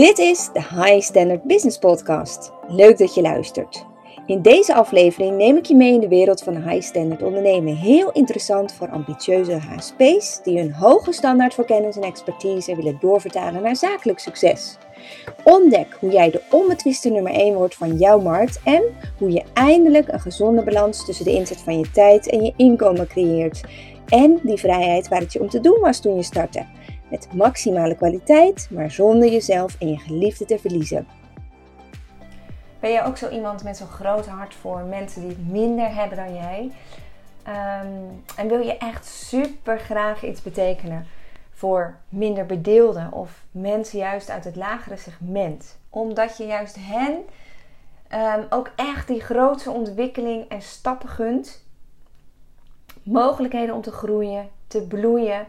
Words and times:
Dit 0.00 0.18
is 0.18 0.48
de 0.52 0.60
High 0.60 1.00
Standard 1.00 1.42
Business 1.42 1.78
Podcast. 1.78 2.52
Leuk 2.68 2.98
dat 2.98 3.14
je 3.14 3.20
luistert. 3.20 3.86
In 4.26 4.42
deze 4.42 4.74
aflevering 4.74 5.36
neem 5.36 5.56
ik 5.56 5.64
je 5.64 5.74
mee 5.74 5.92
in 5.92 6.00
de 6.00 6.08
wereld 6.08 6.42
van 6.42 6.68
high 6.68 6.86
standard 6.86 7.22
ondernemen. 7.22 7.76
Heel 7.76 8.10
interessant 8.10 8.72
voor 8.72 8.90
ambitieuze 8.90 9.52
HSP's 9.52 10.40
die 10.42 10.58
hun 10.58 10.72
hoge 10.72 11.12
standaard 11.12 11.54
voor 11.54 11.64
kennis 11.64 11.96
en 11.96 12.02
expertise 12.02 12.76
willen 12.76 12.98
doorvertalen 13.00 13.62
naar 13.62 13.76
zakelijk 13.76 14.18
succes. 14.18 14.78
Ontdek 15.44 15.96
hoe 15.98 16.10
jij 16.10 16.30
de 16.30 16.42
onbetwiste 16.50 17.08
nummer 17.08 17.32
1 17.32 17.54
wordt 17.54 17.74
van 17.74 17.96
jouw 17.96 18.20
markt 18.20 18.60
en 18.64 18.82
hoe 19.18 19.30
je 19.30 19.42
eindelijk 19.52 20.08
een 20.12 20.20
gezonde 20.20 20.62
balans 20.62 21.04
tussen 21.04 21.24
de 21.24 21.32
inzet 21.32 21.60
van 21.60 21.78
je 21.78 21.90
tijd 21.90 22.28
en 22.28 22.44
je 22.44 22.52
inkomen 22.56 23.06
creëert. 23.06 23.60
En 24.08 24.40
die 24.42 24.58
vrijheid 24.58 25.08
waar 25.08 25.20
het 25.20 25.32
je 25.32 25.40
om 25.40 25.48
te 25.48 25.60
doen 25.60 25.80
was 25.80 26.00
toen 26.00 26.16
je 26.16 26.22
startte. 26.22 26.66
Met 27.10 27.32
maximale 27.32 27.96
kwaliteit, 27.96 28.68
maar 28.70 28.90
zonder 28.90 29.30
jezelf 29.30 29.76
en 29.78 29.88
je 29.88 29.98
geliefde 29.98 30.44
te 30.44 30.58
verliezen. 30.58 31.06
Ben 32.80 32.90
je 32.90 33.02
ook 33.02 33.16
zo 33.16 33.28
iemand 33.28 33.64
met 33.64 33.76
zo'n 33.76 33.86
groot 33.86 34.26
hart 34.26 34.54
voor 34.54 34.80
mensen 34.80 35.20
die 35.20 35.30
het 35.30 35.48
minder 35.48 35.94
hebben 35.94 36.16
dan 36.16 36.34
jij? 36.34 36.70
Ehm, 37.42 37.86
en 38.36 38.48
wil 38.48 38.60
je 38.60 38.76
echt 38.76 39.06
super 39.06 39.78
graag 39.78 40.24
iets 40.24 40.42
betekenen 40.42 41.06
voor 41.50 41.96
minder 42.08 42.46
bedeelden 42.46 43.12
of 43.12 43.42
mensen 43.50 43.98
juist 43.98 44.30
uit 44.30 44.44
het 44.44 44.56
lagere 44.56 44.96
segment? 44.96 45.78
Omdat 45.88 46.36
je 46.36 46.46
juist 46.46 46.76
hen 46.78 47.16
ehm, 48.08 48.42
ook 48.50 48.70
echt 48.76 49.06
die 49.06 49.20
grootste 49.20 49.70
ontwikkeling 49.70 50.48
en 50.48 50.62
stappen 50.62 51.08
gunt. 51.08 51.64
Mogelijkheden 53.02 53.74
om 53.74 53.82
te 53.82 53.92
groeien, 53.92 54.48
te 54.66 54.82
bloeien 54.82 55.46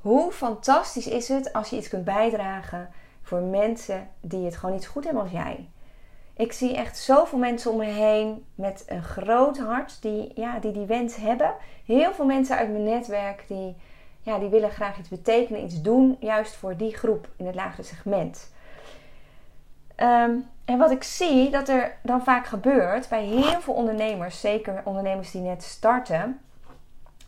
hoe 0.00 0.32
fantastisch 0.32 1.06
is 1.06 1.28
het 1.28 1.52
als 1.52 1.70
je 1.70 1.76
iets 1.76 1.88
kunt 1.88 2.04
bijdragen 2.04 2.90
voor 3.22 3.40
mensen 3.40 4.08
die 4.20 4.44
het 4.44 4.56
gewoon 4.56 4.74
niet 4.74 4.84
zo 4.84 4.90
goed 4.90 5.04
hebben 5.04 5.22
als 5.22 5.32
jij? 5.32 5.68
Ik 6.40 6.52
zie 6.52 6.76
echt 6.76 6.98
zoveel 6.98 7.38
mensen 7.38 7.70
om 7.70 7.76
me 7.76 7.84
heen 7.84 8.44
met 8.54 8.84
een 8.86 9.02
groot 9.02 9.58
hart 9.58 10.02
die 10.02 10.32
ja, 10.34 10.58
die, 10.58 10.72
die 10.72 10.86
wens 10.86 11.16
hebben. 11.16 11.54
Heel 11.86 12.12
veel 12.12 12.24
mensen 12.24 12.56
uit 12.56 12.70
mijn 12.70 12.84
netwerk 12.84 13.44
die, 13.48 13.76
ja, 14.20 14.38
die 14.38 14.48
willen 14.48 14.70
graag 14.70 14.98
iets 14.98 15.08
betekenen, 15.08 15.64
iets 15.64 15.82
doen, 15.82 16.16
juist 16.20 16.54
voor 16.54 16.76
die 16.76 16.96
groep 16.96 17.28
in 17.36 17.46
het 17.46 17.54
lagere 17.54 17.82
segment. 17.82 18.52
Ehm, 19.94 20.32
en 20.64 20.78
wat 20.78 20.90
ik 20.90 21.02
zie 21.02 21.50
dat 21.50 21.68
er 21.68 21.96
dan 22.02 22.24
vaak 22.24 22.46
gebeurt 22.46 23.08
bij 23.08 23.24
heel 23.24 23.60
veel 23.60 23.74
ondernemers, 23.74 24.40
zeker 24.40 24.82
ondernemers 24.84 25.30
die 25.30 25.40
net 25.40 25.62
starten, 25.62 26.40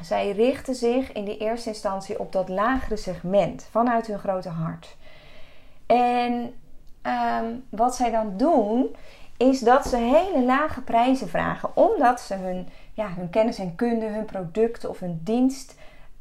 zij 0.04 0.30
richten 0.30 0.74
zich 0.74 1.12
in 1.12 1.24
de 1.24 1.36
eerste 1.36 1.68
instantie 1.68 2.18
op 2.18 2.32
dat 2.32 2.48
lagere 2.48 2.96
segment 2.96 3.66
vanuit 3.70 4.06
hun 4.06 4.18
grote 4.18 4.48
hart. 4.48 4.96
En 5.86 6.54
ehm, 7.02 7.46
wat 7.68 7.94
zij 7.94 8.10
dan 8.10 8.36
doen, 8.36 8.96
is 9.36 9.60
dat 9.60 9.86
ze 9.86 9.96
hele 9.96 10.44
lage 10.44 10.80
prijzen 10.80 11.28
vragen, 11.28 11.76
omdat 11.76 12.20
ze 12.20 12.34
hun, 12.34 12.68
ja, 12.94 13.08
hun 13.16 13.30
kennis 13.30 13.58
en 13.58 13.74
kunde, 13.74 14.06
hun 14.06 14.24
product 14.24 14.86
of 14.86 14.98
hun 14.98 15.20
dienst 15.24 15.74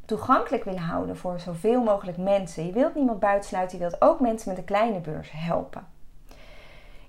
toegankelijk 0.05 0.63
willen 0.63 0.81
houden 0.81 1.17
voor 1.17 1.39
zoveel 1.39 1.83
mogelijk 1.83 2.17
mensen. 2.17 2.65
Je 2.65 2.71
wilt 2.71 2.95
niemand 2.95 3.19
buitensluiten, 3.19 3.77
je 3.77 3.83
wilt 3.83 4.01
ook 4.01 4.19
mensen 4.19 4.49
met 4.49 4.57
een 4.57 4.63
kleine 4.63 4.99
beurs 4.99 5.31
helpen. 5.33 5.87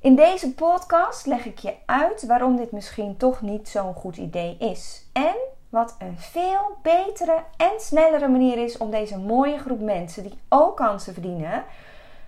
In 0.00 0.16
deze 0.16 0.54
podcast 0.54 1.26
leg 1.26 1.44
ik 1.44 1.58
je 1.58 1.74
uit 1.86 2.26
waarom 2.26 2.56
dit 2.56 2.72
misschien 2.72 3.16
toch 3.16 3.40
niet 3.40 3.68
zo'n 3.68 3.94
goed 3.94 4.16
idee 4.16 4.56
is. 4.58 5.06
En 5.12 5.34
wat 5.72 5.96
een 5.98 6.18
veel 6.18 6.78
betere 6.82 7.44
en 7.56 7.80
snellere 7.80 8.28
manier 8.28 8.58
is 8.58 8.76
om 8.76 8.90
deze 8.90 9.18
mooie 9.18 9.58
groep 9.58 9.80
mensen 9.80 10.22
die 10.22 10.38
ook 10.48 10.76
kansen 10.76 11.12
verdienen, 11.12 11.64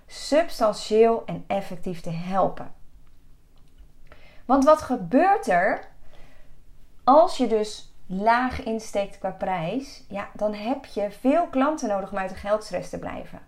substantieel 0.07 1.23
en 1.25 1.43
effectief 1.47 2.01
te 2.01 2.09
helpen. 2.09 2.73
Want 4.45 4.63
wat 4.63 4.81
gebeurt 4.81 5.47
er 5.47 5.87
als 7.03 7.37
je 7.37 7.47
dus 7.47 7.93
laag 8.05 8.63
insteekt 8.63 9.17
qua 9.17 9.31
prijs? 9.31 10.03
Ja, 10.07 10.27
dan 10.33 10.53
heb 10.53 10.85
je 10.85 11.11
veel 11.11 11.47
klanten 11.47 11.89
nodig 11.89 12.11
om 12.11 12.17
uit 12.17 12.29
de 12.29 12.35
geldstress 12.35 12.89
te 12.89 12.99
blijven. 12.99 13.39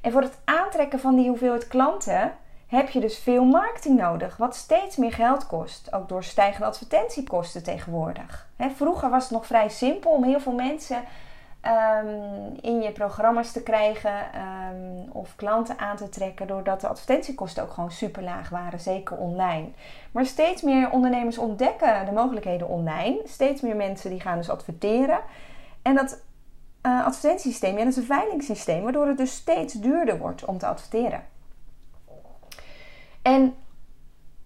En 0.00 0.12
voor 0.12 0.22
het 0.22 0.38
aantrekken 0.44 1.00
van 1.00 1.16
die 1.16 1.28
hoeveelheid 1.28 1.68
klanten 1.68 2.32
heb 2.72 2.90
je 2.90 3.00
dus 3.00 3.18
veel 3.18 3.44
marketing 3.44 3.98
nodig, 3.98 4.36
wat 4.36 4.56
steeds 4.56 4.96
meer 4.96 5.12
geld 5.12 5.46
kost. 5.46 5.92
Ook 5.94 6.08
door 6.08 6.24
stijgende 6.24 6.66
advertentiekosten 6.66 7.62
tegenwoordig. 7.62 8.48
vroeger 8.74 9.10
was 9.10 9.22
het 9.22 9.32
nog 9.32 9.46
vrij 9.46 9.68
simpel 9.68 10.10
om 10.10 10.24
heel 10.24 10.40
veel 10.40 10.52
mensen 10.52 11.02
ehm, 11.60 12.06
in 12.60 12.80
je 12.80 12.90
programma's 12.92 13.52
te 13.52 13.62
krijgen 13.62 14.14
um, 14.14 15.10
of 15.12 15.36
klanten 15.36 15.78
aan 15.78 15.96
te 15.96 16.08
trekken, 16.08 16.46
doordat 16.46 16.80
de 16.80 16.88
advertentiekosten 16.88 17.62
ook 17.62 17.72
gewoon 17.72 17.90
super 17.90 18.22
laag 18.22 18.48
waren, 18.48 18.80
zeker 18.80 19.16
online. 19.16 19.68
Maar 20.12 20.26
steeds 20.26 20.62
meer 20.62 20.90
ondernemers 20.90 21.38
ontdekken 21.38 22.06
de 22.06 22.12
mogelijkheden 22.12 22.68
online. 22.68 23.20
Steeds 23.24 23.60
meer 23.60 23.76
mensen 23.76 24.10
die 24.10 24.20
gaan 24.20 24.36
dus 24.36 24.50
adverteren. 24.50 25.20
En 25.82 25.94
dat 25.94 26.22
uh, 26.86 27.06
advertentiesysteem, 27.06 27.78
ja, 27.78 27.84
dat 27.84 27.92
is 27.92 27.96
een 27.96 28.04
veilingssysteem, 28.04 28.82
waardoor 28.82 29.06
het 29.06 29.18
dus 29.18 29.34
steeds 29.34 29.74
duurder 29.74 30.18
wordt 30.18 30.44
om 30.44 30.58
te 30.58 30.66
adverteren. 30.66 31.31
En 33.22 33.54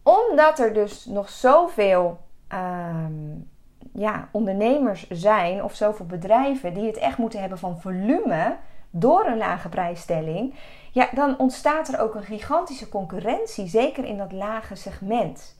omdat 0.03 0.59
er 0.59 0.73
dus 0.73 1.05
nog 1.05 1.29
zoveel 1.29 2.19
um, 2.53 3.51
ja, 3.93 4.29
ondernemers 4.33 5.09
zijn 5.11 5.65
of 5.65 5.75
zoveel 5.75 6.07
bedrijven 6.07 6.75
die 6.75 6.87
het 6.87 6.97
echt 6.97 7.19
moeten 7.19 7.41
hebben 7.41 7.59
van 7.59 7.81
volume 7.81 8.57
door 8.91 9.27
een 9.27 9.37
lage 9.37 9.69
prijsstelling, 9.69 10.55
ja, 10.93 11.09
dan 11.15 11.39
ontstaat 11.39 11.89
er 11.89 12.01
ook 12.01 12.15
een 12.15 12.23
gigantische 12.23 12.89
concurrentie, 12.89 13.69
zeker 13.69 14.05
in 14.05 14.17
dat 14.17 14.33
lage 14.33 14.75
segment. 14.75 15.57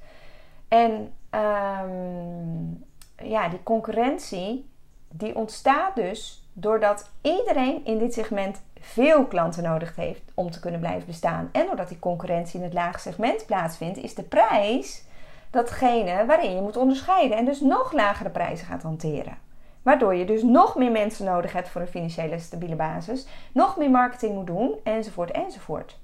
En 0.69 1.13
um, 1.31 2.85
ja, 3.23 3.49
die 3.49 3.63
concurrentie 3.63 4.71
die 5.09 5.37
ontstaat 5.37 5.97
dus 5.97 6.49
doordat 6.53 7.11
iedereen 7.23 7.85
in 7.85 7.99
dit 7.99 8.15
segment 8.15 8.63
veel 8.93 9.27
klanten 9.27 9.63
nodig 9.63 9.97
heeft 9.97 10.23
om 10.35 10.51
te 10.51 10.61
kunnen 10.61 10.81
blijven 10.81 11.07
bestaan. 11.07 11.49
En 11.53 11.67
doordat 11.67 11.89
die 11.89 11.99
concurrentie 11.99 12.59
in 12.59 12.65
het 12.65 12.75
lage 12.75 12.99
segment 12.99 13.47
plaatsvindt, 13.47 13.99
is 13.99 14.15
de 14.15 14.23
prijs 14.23 15.05
datgene 15.51 16.27
waarin 16.27 16.55
je 16.55 16.61
moet 16.61 16.77
onderscheiden 16.77 17.37
en 17.37 17.45
dus 17.45 17.61
nog 17.61 17.93
lagere 17.93 18.31
prijzen 18.31 18.67
gaat 18.67 18.83
hanteren. 18.83 19.39
Waardoor 19.83 20.15
je 20.15 20.25
dus 20.25 20.43
nog 20.43 20.77
meer 20.77 20.91
mensen 20.91 21.25
nodig 21.25 21.53
hebt 21.53 21.69
voor 21.69 21.81
een 21.81 21.87
financiële 21.87 22.39
stabiele 22.39 22.77
basis, 22.77 23.27
nog 23.53 23.77
meer 23.77 23.91
marketing 23.91 24.35
moet 24.35 24.47
doen, 24.47 24.75
enzovoort, 24.85 25.31
enzovoort. 25.31 25.99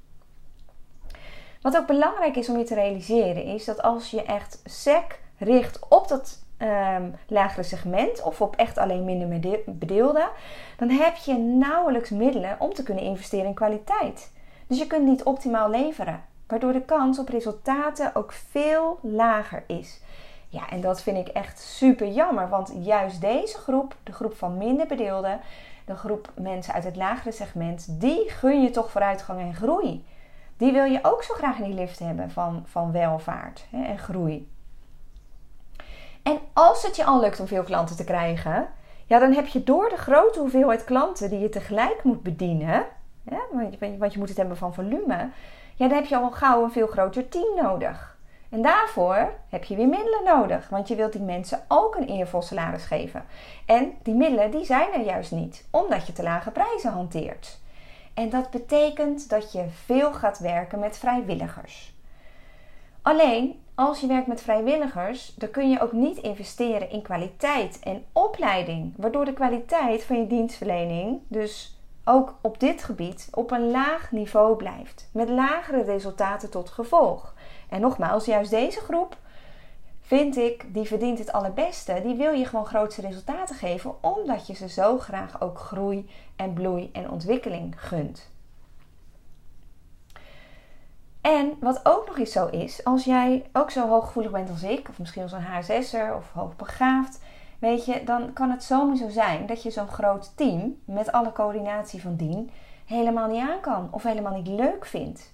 Wat 1.60 1.76
ook 1.76 1.87
belangrijk 1.87 2.37
is 2.37 2.49
om 2.49 2.59
je 2.59 2.64
te 2.64 2.75
realiseren, 2.75 3.44
is 3.44 3.64
dat 3.64 3.82
als 3.82 4.10
je 4.10 4.22
echt 4.22 4.60
SEC 4.64 5.20
richt 5.38 5.78
op 5.88 6.09
dat 6.09 6.41
um, 6.62 7.15
lagere 7.27 7.62
segment 7.62 8.23
of 8.23 8.41
op 8.41 8.56
echt 8.56 8.78
alleen 8.78 9.05
minder 9.05 9.41
bedeelden, 9.67 10.28
dan 10.77 10.91
heb 10.91 11.17
je 11.17 11.39
nauwelijks 11.39 12.11
middelen 12.11 12.56
om 12.59 12.75
te 12.75 12.83
kunnen 12.83 13.05
investeren 13.05 13.47
in 13.47 13.55
kwaliteit. 13.55 14.33
Dus 14.67 14.78
je 14.78 14.87
kunt 14.87 15.05
niet 15.05 15.23
optimaal 15.23 15.71
leveren, 15.71 16.25
waardoor 16.47 16.73
de 16.73 16.84
kans 16.84 17.19
op 17.19 17.28
resultaten 17.28 18.15
ook 18.15 18.33
veel 18.33 18.99
lager 19.03 19.65
is. 19.67 20.00
Ja, 20.49 20.71
en 20.71 20.81
dat 20.81 21.03
vind 21.03 21.28
ik 21.28 21.28
echt 21.28 21.61
super 21.61 22.09
jammer, 22.09 22.49
want 22.49 22.73
juist 22.81 23.21
deze 23.21 23.59
groep, 23.59 23.97
de 24.03 24.12
groep 24.12 24.34
van 24.34 24.56
minder 24.56 24.87
bedeelden, 24.87 25.41
de 25.84 25.94
groep 25.94 26.33
mensen 26.34 26.75
uit 26.75 26.84
het 26.84 26.97
lagere 26.97 27.33
segment, 27.33 28.00
die 28.00 28.31
gun 28.31 28.62
je 28.62 28.71
toch 28.71 28.91
vooruitgang 28.91 29.41
en 29.41 29.55
groei. 29.55 30.05
Die 30.56 30.73
wil 30.73 30.84
je 30.84 30.99
ook 31.03 31.23
zo 31.23 31.34
graag 31.34 31.59
in 31.59 31.65
die 31.65 31.75
lift 31.75 31.99
hebben 31.99 32.31
van, 32.31 32.62
van 32.67 32.93
welvaart 32.93 33.67
hè, 33.71 33.84
en 33.84 33.99
groei. 33.99 34.51
En 36.22 36.38
als 36.53 36.83
het 36.83 36.97
je 36.97 37.05
al 37.05 37.21
lukt 37.21 37.41
om 37.41 37.47
veel 37.47 37.62
klanten 37.62 37.97
te 37.97 38.05
krijgen, 38.05 38.69
ja, 39.06 39.19
dan 39.19 39.33
heb 39.33 39.47
je 39.47 39.65
door 39.65 39.88
de 39.88 39.97
grote 39.97 40.41
hoeveelheid 40.41 40.84
klanten 40.84 41.31
die 41.31 41.38
je 41.38 41.49
tegelijk 41.49 42.00
moet 42.03 42.22
bedienen, 42.22 42.87
want 43.99 44.12
je 44.12 44.19
moet 44.19 44.28
het 44.28 44.37
hebben 44.38 44.56
van 44.56 44.75
volume, 44.75 45.31
ja, 45.75 45.88
dan 45.88 45.97
heb 45.97 46.06
je 46.06 46.16
al 46.16 46.31
gauw 46.31 46.65
een 46.65 46.72
veel 46.72 46.87
groter 46.87 47.29
team 47.29 47.56
nodig. 47.56 48.17
En 48.49 48.62
daarvoor 48.62 49.32
heb 49.49 49.64
je 49.64 49.76
weer 49.76 49.88
middelen 49.88 50.25
nodig, 50.25 50.69
want 50.69 50.88
je 50.88 50.94
wilt 50.94 51.12
die 51.12 51.23
mensen 51.23 51.64
ook 51.69 51.94
een 51.94 52.08
eervol 52.08 52.43
salaris 52.43 52.85
geven. 52.85 53.25
En 53.67 53.93
die 54.02 54.14
middelen 54.14 54.50
die 54.50 54.64
zijn 54.64 54.93
er 54.93 55.05
juist 55.05 55.32
niet, 55.32 55.69
omdat 55.70 56.06
je 56.06 56.12
te 56.12 56.23
lage 56.23 56.50
prijzen 56.50 56.93
hanteert. 56.93 57.61
En 58.14 58.31
dat 58.31 58.50
betekent 58.50 59.29
dat 59.29 59.52
je 59.52 59.64
veel 59.85 60.12
gaat 60.12 60.38
werken 60.38 60.79
met 60.79 60.99
vrijwilligers. 60.99 61.94
Alleen 63.02 63.62
als 63.74 64.00
je 64.00 64.06
werkt 64.06 64.26
met 64.26 64.42
vrijwilligers, 64.42 65.34
dan 65.34 65.50
kun 65.50 65.70
je 65.70 65.80
ook 65.80 65.92
niet 65.92 66.16
investeren 66.16 66.90
in 66.90 67.02
kwaliteit 67.02 67.78
en 67.78 68.04
opleiding, 68.12 68.94
waardoor 68.96 69.24
de 69.24 69.32
kwaliteit 69.32 70.04
van 70.04 70.19
je 70.19 70.26
dienstverlening 70.26 71.20
dus 71.28 71.76
ook 72.04 72.34
op 72.40 72.60
dit 72.60 72.84
gebied 72.84 73.28
op 73.30 73.50
een 73.50 73.70
laag 73.70 74.12
niveau 74.12 74.56
blijft, 74.56 75.08
met 75.12 75.28
lagere 75.28 75.82
resultaten 75.82 76.50
tot 76.50 76.70
gevolg. 76.70 77.34
En 77.69 77.80
nogmaals, 77.80 78.24
juist 78.24 78.50
deze 78.50 78.80
groep 78.80 79.16
vind 80.00 80.36
ik, 80.36 80.74
die 80.74 80.84
verdient 80.84 81.19
het 81.19 81.32
allerbeste. 81.32 82.00
Die 82.02 82.14
wil 82.14 82.32
je 82.32 82.46
gewoon 82.46 82.66
grootste 82.66 83.00
resultaten 83.00 83.54
geven, 83.54 83.94
omdat 84.02 84.46
je 84.46 84.54
ze 84.54 84.69
zo 84.69 84.98
graag 84.98 85.40
ook 85.40 85.58
groei 85.58 86.08
en 86.36 86.52
bloei 86.52 86.90
en 86.92 87.10
ontwikkeling 87.10 87.74
gunt. 87.76 88.31
En 91.22 91.56
wat 91.60 91.80
ook 91.82 92.06
nog 92.06 92.19
eens 92.19 92.32
zo 92.32 92.46
is, 92.46 92.84
als 92.84 93.04
jij 93.04 93.44
ook 93.52 93.70
zo 93.70 93.88
hooggevoelig 93.88 94.32
bent 94.32 94.50
als 94.50 94.62
ik, 94.62 94.88
of 94.88 94.98
misschien 94.98 95.22
als 95.22 95.32
een 95.32 95.42
HSS'er 95.42 96.16
of 96.16 96.32
hoogbegaafd, 96.32 97.20
weet 97.58 97.84
je, 97.84 98.04
dan 98.04 98.32
kan 98.32 98.50
het 98.50 98.64
zomaar 98.64 98.96
zo 98.96 99.08
zijn 99.08 99.46
dat 99.46 99.62
je 99.62 99.70
zo'n 99.70 99.88
groot 99.88 100.32
team 100.36 100.80
met 100.84 101.12
alle 101.12 101.32
coördinatie 101.32 102.02
van 102.02 102.16
dien 102.16 102.50
helemaal 102.86 103.28
niet 103.28 103.40
aan 103.40 103.60
kan 103.60 103.88
of 103.90 104.02
helemaal 104.02 104.34
niet 104.34 104.46
leuk 104.46 104.86
vindt. 104.86 105.32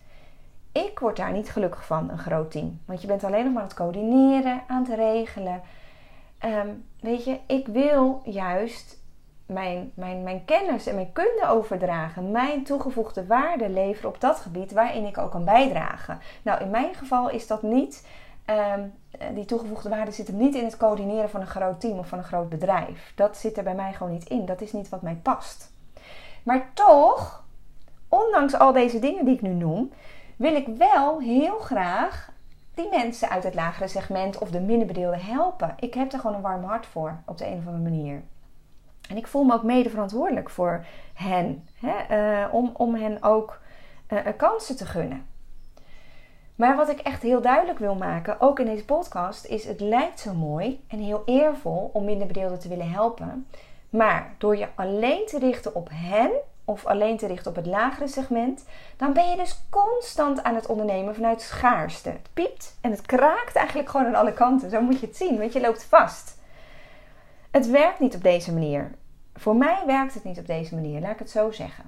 Ik 0.73 0.99
word 0.99 1.17
daar 1.17 1.33
niet 1.33 1.51
gelukkig 1.51 1.87
van, 1.87 2.11
een 2.11 2.19
groot 2.19 2.51
team. 2.51 2.81
Want 2.85 3.01
je 3.01 3.07
bent 3.07 3.25
alleen 3.25 3.45
nog 3.45 3.53
maar 3.53 3.63
aan 3.63 3.69
het 3.69 3.77
coördineren, 3.77 4.63
aan 4.67 4.85
het 4.85 4.95
regelen. 4.95 5.63
Ehm, 6.39 6.69
weet 7.01 7.25
je, 7.25 7.39
ik 7.47 7.67
wil 7.67 8.23
juist 8.25 9.03
mijn, 9.49 9.93
mijn, 9.95 10.23
mijn 10.23 10.45
kennis 10.45 10.87
en 10.87 10.95
mijn 10.95 11.13
kunde 11.13 11.47
overdragen. 11.49 12.31
Mijn 12.31 12.65
toegevoegde 12.65 13.27
waarde 13.27 13.69
leveren 13.69 14.11
op 14.11 14.21
dat 14.21 14.39
gebied 14.39 14.73
waarin 14.73 15.07
ik 15.07 15.19
ook 15.19 15.31
kan 15.31 15.45
bijdragen. 15.45 16.19
Nou, 16.43 16.61
in 16.61 16.71
mijn 16.71 16.95
geval 16.95 17.31
is 17.31 17.47
dat 17.47 17.63
niet. 17.63 18.07
Ehm, 18.45 18.83
die 19.35 19.45
toegevoegde 19.45 19.89
waarde 19.89 20.11
zit 20.11 20.27
hem 20.27 20.37
niet 20.37 20.55
in 20.55 20.65
het 20.65 20.77
coördineren 20.77 21.31
van 21.31 21.41
een 21.41 21.47
groot 21.47 21.81
team 21.81 21.99
of 21.99 22.09
van 22.09 22.19
een 22.19 22.25
groot 22.25 22.49
bedrijf. 22.49 23.13
Dat 23.15 23.37
zit 23.37 23.57
er 23.57 23.63
bij 23.65 23.75
mij 23.75 23.93
gewoon 23.93 24.13
niet 24.13 24.29
in. 24.29 24.47
Dat 24.47 24.61
is 24.61 24.73
niet 24.73 24.89
wat 24.89 25.03
mij 25.03 25.19
past. 25.23 25.73
Maar 26.43 26.71
toch, 26.75 27.45
ondanks 28.09 28.55
al 28.55 28.73
deze 28.73 28.99
dingen 28.99 29.25
die 29.25 29.35
ik 29.35 29.43
nu 29.43 29.55
noem, 29.55 29.93
wil 30.37 30.55
ik 30.55 30.67
wel 30.67 31.21
heel 31.21 31.59
graag 31.59 32.33
die 32.75 32.89
mensen 32.91 33.29
uit 33.29 33.45
het 33.45 33.55
lagere 33.55 33.89
segment 33.89 34.39
of 34.39 34.51
de 34.51 34.61
minder 34.61 34.87
bedeelden 34.87 35.21
helpen. 35.21 35.75
Ik 35.79 35.95
heb 35.95 36.13
er 36.13 36.19
gewoon 36.19 36.37
een 36.37 36.43
warm 36.43 36.65
hart 36.65 36.87
voor 36.87 37.21
op 37.25 37.39
de 37.39 37.47
een 37.47 37.59
of 37.59 37.67
andere 37.67 37.91
manier. 37.91 38.23
En 39.09 39.17
ik 39.17 39.27
voel 39.27 39.45
me 39.45 39.55
ook 39.55 39.63
mede 39.63 39.91
verantwoordelijk 39.91 40.51
voor 40.51 40.85
hen. 41.15 41.69
Hè? 41.81 41.97
Eh, 41.99 42.55
om, 42.55 42.71
om 42.77 42.95
hen 42.95 43.23
ook 43.23 43.61
uh, 44.09 44.21
kansen 44.37 44.77
te 44.77 44.87
gunnen. 44.87 45.27
Maar 46.55 46.77
wat 46.77 46.89
ik 46.89 46.99
echt 47.01 47.23
heel 47.23 47.41
duidelijk 47.41 47.79
wil 47.79 47.95
maken, 47.95 48.41
ook 48.41 48.59
in 48.59 48.67
deze 48.67 48.85
podcast, 48.85 49.45
is 49.45 49.65
het 49.65 49.81
lijkt 49.81 50.21
zo 50.21 50.35
mooi 50.35 50.85
en 50.89 50.99
heel 50.99 51.23
eervol 51.27 51.91
om 51.93 52.05
minder 52.05 52.27
bedeelden 52.27 52.59
te 52.59 52.69
willen 52.69 52.91
helpen. 52.91 53.47
Maar 53.91 54.35
door 54.39 54.57
je 54.57 54.69
alleen 54.75 55.27
te 55.27 55.39
richten 55.39 55.75
op 55.75 55.89
hen 55.93 56.31
of 56.65 56.87
alleen 56.87 57.17
te 57.17 57.27
richten 57.27 57.51
op 57.51 57.57
het 57.57 57.67
lagere 57.67 58.09
segment, 58.09 58.65
dan 58.97 59.13
ben 59.13 59.31
je 59.31 59.37
dus 59.37 59.61
constant 59.71 60.43
aan 60.43 60.55
het 60.55 60.67
ondernemen 60.67 61.15
vanuit 61.15 61.43
schaarste. 61.43 62.09
Het 62.09 62.29
piept 62.33 62.77
en 62.81 62.91
het 62.91 63.03
kraakt 63.03 63.57
eigenlijk 63.57 63.89
gewoon 63.89 64.07
aan 64.07 64.15
alle 64.15 64.33
kanten. 64.33 64.71
Zo 64.71 64.81
moet 64.81 65.01
je 65.01 65.07
het 65.07 65.17
zien, 65.17 65.39
want 65.39 65.53
je 65.53 65.61
loopt 65.61 65.85
vast. 65.85 66.38
Het 67.59 67.71
werkt 67.71 67.99
niet 67.99 68.15
op 68.15 68.23
deze 68.23 68.53
manier. 68.53 68.91
Voor 69.35 69.57
mij 69.57 69.83
werkt 69.87 70.15
het 70.15 70.25
niet 70.25 70.39
op 70.39 70.47
deze 70.47 70.75
manier, 70.75 71.01
laat 71.01 71.13
ik 71.13 71.19
het 71.19 71.31
zo 71.31 71.51
zeggen. 71.51 71.85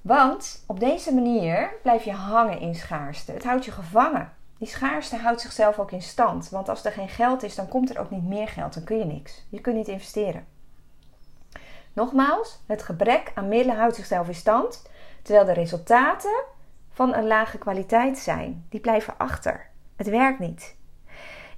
Want 0.00 0.64
op 0.66 0.80
deze 0.80 1.14
manier 1.14 1.72
blijf 1.82 2.04
je 2.04 2.12
hangen 2.12 2.60
in 2.60 2.74
schaarste. 2.74 3.32
Het 3.32 3.44
houdt 3.44 3.64
je 3.64 3.70
gevangen. 3.70 4.32
Die 4.58 4.68
schaarste 4.68 5.16
houdt 5.16 5.40
zichzelf 5.40 5.78
ook 5.78 5.90
in 5.90 6.02
stand. 6.02 6.48
Want 6.48 6.68
als 6.68 6.84
er 6.84 6.92
geen 6.92 7.08
geld 7.08 7.42
is, 7.42 7.54
dan 7.54 7.68
komt 7.68 7.90
er 7.90 8.00
ook 8.00 8.10
niet 8.10 8.24
meer 8.24 8.48
geld. 8.48 8.74
Dan 8.74 8.84
kun 8.84 8.98
je 8.98 9.04
niks. 9.04 9.46
Je 9.48 9.60
kunt 9.60 9.76
niet 9.76 9.88
investeren. 9.88 10.46
Nogmaals, 11.92 12.62
het 12.66 12.82
gebrek 12.82 13.32
aan 13.34 13.48
middelen 13.48 13.76
houdt 13.76 13.96
zichzelf 13.96 14.28
in 14.28 14.34
stand. 14.34 14.90
Terwijl 15.22 15.46
de 15.46 15.52
resultaten 15.52 16.44
van 16.90 17.14
een 17.14 17.26
lage 17.26 17.58
kwaliteit 17.58 18.18
zijn. 18.18 18.66
Die 18.68 18.80
blijven 18.80 19.14
achter. 19.16 19.70
Het 19.96 20.08
werkt 20.08 20.38
niet. 20.38 20.76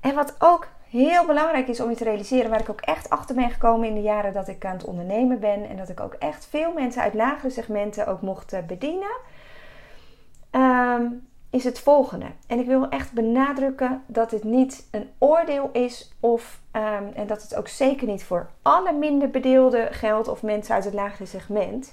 En 0.01 0.15
wat 0.15 0.35
ook 0.39 0.69
heel 0.91 1.27
belangrijk 1.27 1.69
is 1.69 1.81
om 1.81 1.91
je 1.91 1.97
te 1.97 2.05
realiseren, 2.05 2.51
waar 2.51 2.61
ik 2.61 2.71
ook 2.71 2.81
echt 2.81 3.11
achter 3.11 3.35
ben 3.35 3.51
gekomen 3.51 3.89
in 3.89 3.95
de 3.95 4.01
jaren 4.01 4.33
dat 4.33 4.49
ik 4.49 4.65
aan 4.65 4.77
het 4.77 4.85
ondernemen 4.85 5.41
ben 5.41 5.69
en 5.69 5.77
dat 5.77 5.89
ik 5.89 6.01
ook 6.01 6.15
echt 6.15 6.47
veel 6.47 6.73
mensen 6.73 7.03
uit 7.03 7.15
lagere 7.15 7.51
segmenten 7.51 8.07
ook 8.07 8.21
mocht 8.21 8.53
eh, 8.53 8.63
bedienen, 8.67 9.17
ehm, 10.51 11.05
is 11.51 11.65
het 11.65 11.81
volgende. 11.81 12.27
En 12.47 12.59
ik 12.59 12.67
wil 12.67 12.89
echt 12.89 13.13
benadrukken 13.13 14.03
dat 14.07 14.31
het 14.31 14.45
niet 14.45 14.89
een 14.91 15.11
oordeel 15.19 15.71
is 15.73 16.15
of, 16.21 16.61
ehm, 16.71 17.05
en 17.15 17.27
dat 17.27 17.43
het 17.43 17.55
ook 17.55 17.69
zeker 17.69 18.07
niet 18.07 18.25
voor 18.25 18.51
alle 18.63 18.93
minder 18.93 19.31
bedeelden 19.31 19.95
geldt 19.95 20.29
of 20.29 20.43
mensen 20.43 20.75
uit 20.75 20.85
het 20.85 20.95
lagere 20.95 21.27
segment. 21.27 21.93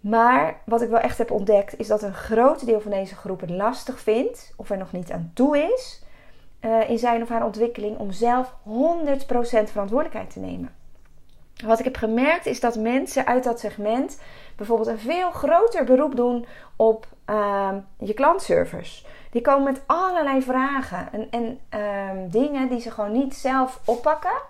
Maar 0.00 0.60
wat 0.64 0.82
ik 0.82 0.88
wel 0.88 0.98
echt 0.98 1.18
heb 1.18 1.30
ontdekt 1.30 1.78
is 1.78 1.86
dat 1.86 2.02
een 2.02 2.14
groot 2.14 2.66
deel 2.66 2.80
van 2.80 2.90
deze 2.90 3.14
groep 3.14 3.40
het 3.40 3.50
lastig 3.50 4.00
vindt 4.00 4.52
of 4.56 4.70
er 4.70 4.78
nog 4.78 4.92
niet 4.92 5.12
aan 5.12 5.30
toe 5.34 5.58
is 5.58 6.02
uh, 6.60 6.90
in 6.90 6.98
zijn 6.98 7.22
of 7.22 7.28
haar 7.28 7.44
ontwikkeling 7.44 7.98
om 7.98 8.12
zelf 8.12 8.54
100% 8.68 8.70
verantwoordelijkheid 9.64 10.30
te 10.30 10.40
nemen. 10.40 10.74
Wat 11.64 11.78
ik 11.78 11.84
heb 11.84 11.96
gemerkt 11.96 12.46
is 12.46 12.60
dat 12.60 12.76
mensen 12.76 13.26
uit 13.26 13.44
dat 13.44 13.60
segment 13.60 14.20
bijvoorbeeld 14.56 14.88
een 14.88 14.98
veel 14.98 15.30
groter 15.30 15.84
beroep 15.84 16.16
doen 16.16 16.46
op 16.76 17.06
uh, 17.30 17.74
je 17.98 18.14
klantservice. 18.14 19.04
Die 19.30 19.42
komen 19.42 19.72
met 19.72 19.82
allerlei 19.86 20.42
vragen 20.42 21.08
en, 21.12 21.30
en 21.30 21.60
uh, 21.74 22.30
dingen 22.30 22.68
die 22.68 22.80
ze 22.80 22.90
gewoon 22.90 23.12
niet 23.12 23.34
zelf 23.34 23.80
oppakken. 23.84 24.49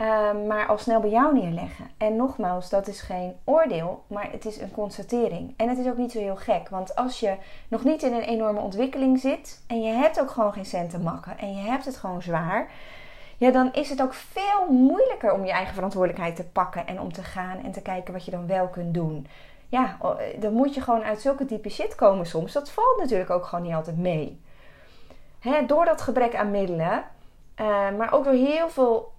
Ehm, 0.00 0.46
maar 0.46 0.66
al 0.66 0.78
snel 0.78 1.00
bij 1.00 1.10
jou 1.10 1.34
neerleggen. 1.34 1.90
En 1.96 2.16
nogmaals, 2.16 2.70
dat 2.70 2.86
is 2.88 3.00
geen 3.00 3.36
oordeel, 3.44 4.02
maar 4.06 4.30
het 4.30 4.44
is 4.44 4.60
een 4.60 4.70
constatering. 4.70 5.54
En 5.56 5.68
het 5.68 5.78
is 5.78 5.86
ook 5.86 5.96
niet 5.96 6.12
zo 6.12 6.18
heel 6.18 6.36
gek, 6.36 6.68
want 6.68 6.96
als 6.96 7.20
je 7.20 7.36
nog 7.68 7.84
niet 7.84 8.02
in 8.02 8.12
een 8.12 8.22
enorme 8.22 8.60
ontwikkeling 8.60 9.18
zit 9.18 9.62
en 9.66 9.82
je 9.82 9.92
hebt 9.92 10.20
ook 10.20 10.30
gewoon 10.30 10.52
geen 10.52 10.64
cent 10.64 10.90
te 10.90 10.98
makken 10.98 11.38
en 11.38 11.54
je 11.54 11.62
hebt 11.62 11.84
het 11.84 11.96
gewoon 11.96 12.22
zwaar, 12.22 12.70
ja, 13.36 13.50
dan 13.50 13.72
is 13.72 13.90
het 13.90 14.02
ook 14.02 14.14
veel 14.14 14.66
moeilijker 14.70 15.32
om 15.32 15.44
je 15.44 15.52
eigen 15.52 15.74
verantwoordelijkheid 15.74 16.36
te 16.36 16.44
pakken 16.44 16.86
en 16.86 17.00
om 17.00 17.12
te 17.12 17.22
gaan 17.22 17.64
en 17.64 17.72
te 17.72 17.82
kijken 17.82 18.12
wat 18.12 18.24
je 18.24 18.30
dan 18.30 18.46
wel 18.46 18.68
kunt 18.68 18.94
doen. 18.94 19.26
Ja, 19.68 19.96
dan 20.38 20.52
moet 20.52 20.74
je 20.74 20.80
gewoon 20.80 21.02
uit 21.02 21.20
zulke 21.20 21.44
diepe 21.44 21.68
shit 21.68 21.94
komen 21.94 22.26
soms. 22.26 22.52
Dat 22.52 22.70
valt 22.70 22.98
natuurlijk 22.98 23.30
ook 23.30 23.44
gewoon 23.44 23.64
niet 23.64 23.74
altijd 23.74 23.98
mee. 23.98 24.40
Door 25.66 25.84
dat 25.84 26.00
gebrek 26.00 26.34
aan 26.34 26.50
middelen, 26.50 27.04
uh, 27.60 27.66
maar 27.98 28.12
ook 28.12 28.24
door 28.24 28.32
heel 28.32 28.68
veel 28.68 29.12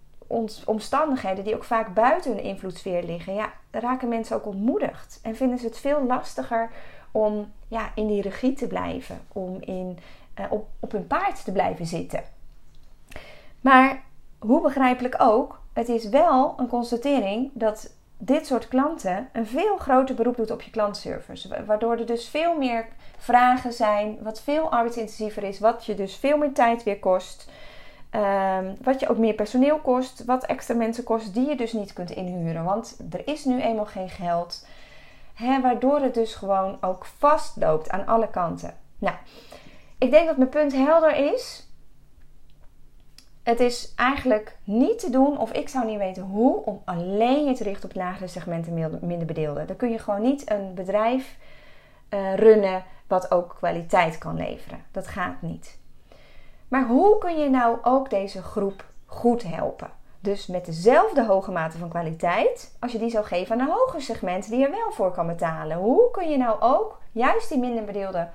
omstandigheden 0.65 1.43
die 1.43 1.55
ook 1.55 1.63
vaak 1.63 1.93
buiten 1.93 2.31
hun 2.31 2.43
invloedssfeer 2.43 3.03
liggen, 3.03 3.33
ja, 3.33 3.53
raken 3.71 4.07
mensen 4.07 4.35
ook 4.35 4.45
ontmoedigd. 4.45 5.19
En 5.23 5.35
vinden 5.35 5.57
ze 5.57 5.65
het 5.65 5.77
veel 5.77 6.05
lastiger 6.05 6.69
om 7.11 7.51
ja, 7.67 7.91
in 7.95 8.07
die 8.07 8.21
regie 8.21 8.53
te 8.53 8.67
blijven, 8.67 9.19
om 9.27 9.57
in, 9.61 9.99
uh, 10.39 10.45
op, 10.49 10.67
op 10.79 10.91
hun 10.91 11.07
paard 11.07 11.43
te 11.43 11.51
blijven 11.51 11.85
zitten. 11.85 12.23
Maar 13.61 14.03
hoe 14.39 14.61
begrijpelijk 14.61 15.15
ook, 15.17 15.59
het 15.73 15.89
is 15.89 16.09
wel 16.09 16.53
een 16.57 16.67
constatering 16.67 17.49
dat 17.53 17.93
dit 18.17 18.45
soort 18.45 18.67
klanten 18.67 19.29
een 19.33 19.45
veel 19.45 19.77
groter 19.77 20.15
beroep 20.15 20.35
doet 20.35 20.51
op 20.51 20.61
je 20.61 20.71
klantservice. 20.71 21.65
Waardoor 21.65 21.97
er 21.97 22.05
dus 22.05 22.29
veel 22.29 22.57
meer 22.57 22.87
vragen 23.17 23.73
zijn, 23.73 24.17
wat 24.21 24.41
veel 24.41 24.71
arbeidsintensiever 24.71 25.43
is, 25.43 25.59
wat 25.59 25.85
je 25.85 25.95
dus 25.95 26.15
veel 26.15 26.37
meer 26.37 26.53
tijd 26.53 26.83
weer 26.83 26.99
kost. 26.99 27.49
Um, 28.15 28.77
wat 28.81 28.99
je 28.99 29.09
ook 29.09 29.17
meer 29.17 29.33
personeel 29.33 29.79
kost, 29.79 30.25
wat 30.25 30.45
extra 30.45 30.75
mensen 30.75 31.03
kost 31.03 31.33
die 31.33 31.47
je 31.49 31.55
dus 31.55 31.73
niet 31.73 31.93
kunt 31.93 32.11
inhuren. 32.11 32.63
Want 32.63 32.97
er 33.11 33.27
is 33.27 33.45
nu 33.45 33.61
eenmaal 33.61 33.85
geen 33.85 34.09
geld. 34.09 34.65
Hè, 35.33 35.61
waardoor 35.61 35.99
het 35.99 36.13
dus 36.13 36.35
gewoon 36.35 36.77
ook 36.81 37.05
vastloopt 37.05 37.89
aan 37.89 38.05
alle 38.05 38.29
kanten. 38.29 38.73
Nou, 38.97 39.15
ik 39.97 40.11
denk 40.11 40.27
dat 40.27 40.37
mijn 40.37 40.49
punt 40.49 40.73
helder 40.73 41.33
is. 41.33 41.69
Het 43.43 43.59
is 43.59 43.93
eigenlijk 43.95 44.57
niet 44.63 44.99
te 44.99 45.09
doen, 45.09 45.37
of 45.39 45.51
ik 45.51 45.69
zou 45.69 45.85
niet 45.85 45.97
weten 45.97 46.23
hoe, 46.23 46.65
om 46.65 46.81
alleen 46.85 47.45
je 47.45 47.53
te 47.53 47.63
richten 47.63 47.89
op 47.89 47.95
lagere 47.95 48.27
segmenten 48.27 48.99
minder 49.01 49.27
bedeelden. 49.27 49.67
Dan 49.67 49.75
kun 49.75 49.91
je 49.91 49.99
gewoon 49.99 50.21
niet 50.21 50.51
een 50.51 50.73
bedrijf 50.73 51.37
uh, 52.09 52.35
runnen 52.35 52.83
wat 53.07 53.31
ook 53.31 53.55
kwaliteit 53.57 54.17
kan 54.17 54.37
leveren. 54.37 54.83
Dat 54.91 55.07
gaat 55.07 55.41
niet. 55.41 55.79
Maar 56.71 56.87
hoe 56.87 57.17
kun 57.17 57.37
je 57.37 57.49
nou 57.49 57.77
ook 57.81 58.09
deze 58.09 58.41
groep 58.41 58.85
goed 59.05 59.43
helpen? 59.43 59.91
Dus 60.19 60.47
met 60.47 60.65
dezelfde 60.65 61.25
hoge 61.25 61.51
mate 61.51 61.77
van 61.77 61.89
kwaliteit, 61.89 62.75
als 62.79 62.91
je 62.91 62.97
die 62.97 63.09
zou 63.09 63.25
geven 63.25 63.59
aan 63.59 63.67
een 63.67 63.73
hoger 63.73 64.01
segment 64.01 64.49
die 64.49 64.65
er 64.65 64.71
wel 64.71 64.91
voor 64.91 65.11
kan 65.11 65.27
betalen. 65.27 65.77
Hoe 65.77 66.11
kun 66.11 66.29
je 66.29 66.37
nou 66.37 66.61
ook 66.61 66.99
juist 67.11 67.49
die 67.49 67.57
minder 67.57 67.83
bedeelden 67.83 68.31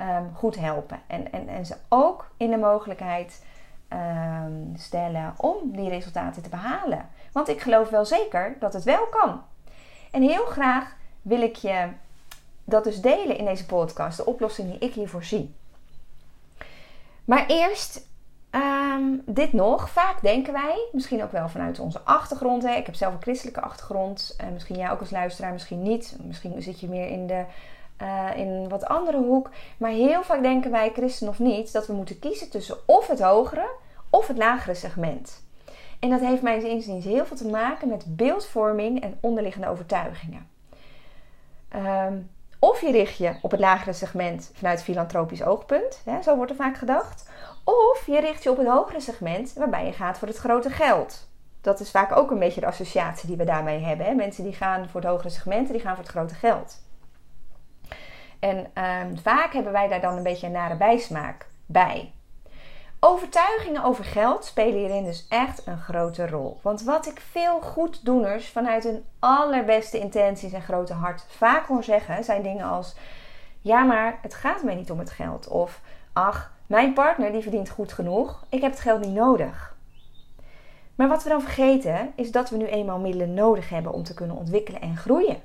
um, 0.00 0.30
goed 0.34 0.56
helpen? 0.56 1.00
En, 1.06 1.32
en, 1.32 1.48
en 1.48 1.66
ze 1.66 1.76
ook 1.88 2.30
in 2.36 2.50
de 2.50 2.56
mogelijkheid 2.56 3.44
um, 3.92 4.72
stellen 4.76 5.34
om 5.36 5.56
die 5.64 5.88
resultaten 5.88 6.42
te 6.42 6.48
behalen. 6.48 7.08
Want 7.32 7.48
ik 7.48 7.60
geloof 7.60 7.88
wel 7.88 8.04
zeker 8.04 8.56
dat 8.58 8.72
het 8.72 8.84
wel 8.84 9.06
kan. 9.10 9.42
En 10.10 10.22
heel 10.22 10.44
graag 10.44 10.96
wil 11.22 11.42
ik 11.42 11.56
je 11.56 11.88
dat 12.64 12.84
dus 12.84 13.00
delen 13.00 13.38
in 13.38 13.44
deze 13.44 13.66
podcast, 13.66 14.16
de 14.16 14.26
oplossing 14.26 14.70
die 14.70 14.88
ik 14.88 14.94
hiervoor 14.94 15.24
zie. 15.24 15.54
Maar 17.26 17.46
eerst 17.46 18.08
um, 18.50 19.22
dit 19.26 19.52
nog. 19.52 19.90
Vaak 19.90 20.22
denken 20.22 20.52
wij, 20.52 20.88
misschien 20.92 21.22
ook 21.22 21.32
wel 21.32 21.48
vanuit 21.48 21.78
onze 21.78 22.00
achtergrond. 22.00 22.62
Hè. 22.62 22.74
Ik 22.74 22.86
heb 22.86 22.94
zelf 22.94 23.14
een 23.14 23.22
christelijke 23.22 23.60
achtergrond. 23.60 24.34
En 24.38 24.52
misschien 24.52 24.76
jij 24.76 24.90
ook 24.90 25.00
als 25.00 25.10
luisteraar, 25.10 25.52
misschien 25.52 25.82
niet. 25.82 26.16
Misschien 26.22 26.62
zit 26.62 26.80
je 26.80 26.88
meer 26.88 27.08
in 27.08 27.26
de 27.26 27.44
uh, 28.02 28.30
in 28.36 28.48
een 28.48 28.68
wat 28.68 28.84
andere 28.84 29.18
hoek. 29.18 29.50
Maar 29.76 29.90
heel 29.90 30.22
vaak 30.22 30.42
denken 30.42 30.70
wij, 30.70 30.90
christen 30.92 31.28
of 31.28 31.38
niet, 31.38 31.72
dat 31.72 31.86
we 31.86 31.92
moeten 31.92 32.18
kiezen 32.18 32.50
tussen 32.50 32.76
of 32.86 33.06
het 33.06 33.20
hogere 33.20 33.68
of 34.10 34.26
het 34.26 34.36
lagere 34.36 34.74
segment. 34.74 35.44
En 35.98 36.10
dat 36.10 36.20
heeft 36.20 36.42
mijn 36.42 36.66
inziens 36.66 37.04
heel 37.04 37.26
veel 37.26 37.36
te 37.36 37.48
maken 37.48 37.88
met 37.88 38.16
beeldvorming 38.16 39.02
en 39.02 39.18
onderliggende 39.20 39.68
overtuigingen. 39.68 40.48
Um, 41.76 42.30
Of 42.66 42.80
je 42.80 42.90
richt 42.90 43.16
je 43.16 43.34
op 43.42 43.50
het 43.50 43.60
lagere 43.60 43.92
segment 43.92 44.50
vanuit 44.54 44.82
filantropisch 44.82 45.42
oogpunt, 45.42 46.02
hè, 46.04 46.22
zo 46.22 46.36
wordt 46.36 46.50
er 46.50 46.56
vaak 46.56 46.76
gedacht. 46.76 47.30
Of 47.64 48.06
je 48.06 48.20
richt 48.20 48.42
je 48.42 48.50
op 48.50 48.56
het 48.56 48.66
hogere 48.66 49.00
segment 49.00 49.52
waarbij 49.52 49.86
je 49.86 49.92
gaat 49.92 50.18
voor 50.18 50.28
het 50.28 50.36
grote 50.36 50.70
geld. 50.70 51.28
Dat 51.60 51.80
is 51.80 51.90
vaak 51.90 52.16
ook 52.16 52.30
een 52.30 52.38
beetje 52.38 52.60
de 52.60 52.66
associatie 52.66 53.28
die 53.28 53.36
we 53.36 53.44
daarmee 53.44 53.80
hebben. 53.80 54.06
Hè. 54.06 54.14
Mensen 54.14 54.44
die 54.44 54.52
gaan 54.52 54.88
voor 54.88 55.00
het 55.00 55.10
hogere 55.10 55.28
segment, 55.28 55.68
die 55.68 55.80
gaan 55.80 55.94
voor 55.94 56.04
het 56.04 56.12
grote 56.12 56.34
geld. 56.34 56.82
En 58.38 58.70
ehm, 58.74 59.16
vaak 59.16 59.52
hebben 59.52 59.72
wij 59.72 59.88
daar 59.88 60.00
dan 60.00 60.16
een 60.16 60.22
beetje 60.22 60.46
een 60.46 60.52
nare 60.52 60.76
bijsmaak 60.76 61.46
bij. 61.66 62.12
Overtuigingen 63.00 63.84
over 63.84 64.04
geld 64.04 64.44
spelen 64.44 64.78
hierin 64.78 65.04
dus 65.04 65.26
echt 65.28 65.66
een 65.66 65.78
grote 65.78 66.28
rol. 66.28 66.58
Want 66.62 66.82
wat 66.82 67.06
ik 67.06 67.20
veel 67.20 67.60
goeddoeners 67.60 68.48
vanuit 68.48 68.84
hun 68.84 69.04
allerbeste 69.18 69.98
intenties 69.98 70.52
en 70.52 70.62
grote 70.62 70.92
hart 70.92 71.24
vaak 71.28 71.66
hoor 71.66 71.84
zeggen, 71.84 72.24
zijn 72.24 72.42
dingen 72.42 72.64
als: 72.64 72.96
Ja, 73.60 73.82
maar 73.82 74.18
het 74.22 74.34
gaat 74.34 74.62
mij 74.62 74.74
niet 74.74 74.90
om 74.90 74.98
het 74.98 75.10
geld. 75.10 75.48
Of 75.48 75.80
ach, 76.12 76.52
mijn 76.66 76.92
partner 76.92 77.32
die 77.32 77.42
verdient 77.42 77.68
goed 77.68 77.92
genoeg, 77.92 78.44
ik 78.48 78.60
heb 78.60 78.70
het 78.70 78.80
geld 78.80 79.00
niet 79.00 79.14
nodig. 79.14 79.74
Maar 80.94 81.08
wat 81.08 81.22
we 81.22 81.28
dan 81.28 81.42
vergeten 81.42 82.12
is 82.14 82.30
dat 82.30 82.50
we 82.50 82.56
nu 82.56 82.66
eenmaal 82.66 82.98
middelen 82.98 83.34
nodig 83.34 83.68
hebben 83.68 83.92
om 83.92 84.02
te 84.02 84.14
kunnen 84.14 84.36
ontwikkelen 84.36 84.80
en 84.80 84.96
groeien. 84.96 85.42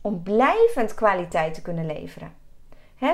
Om 0.00 0.22
blijvend 0.22 0.94
kwaliteit 0.94 1.54
te 1.54 1.62
kunnen 1.62 1.86
leveren. 1.86 2.32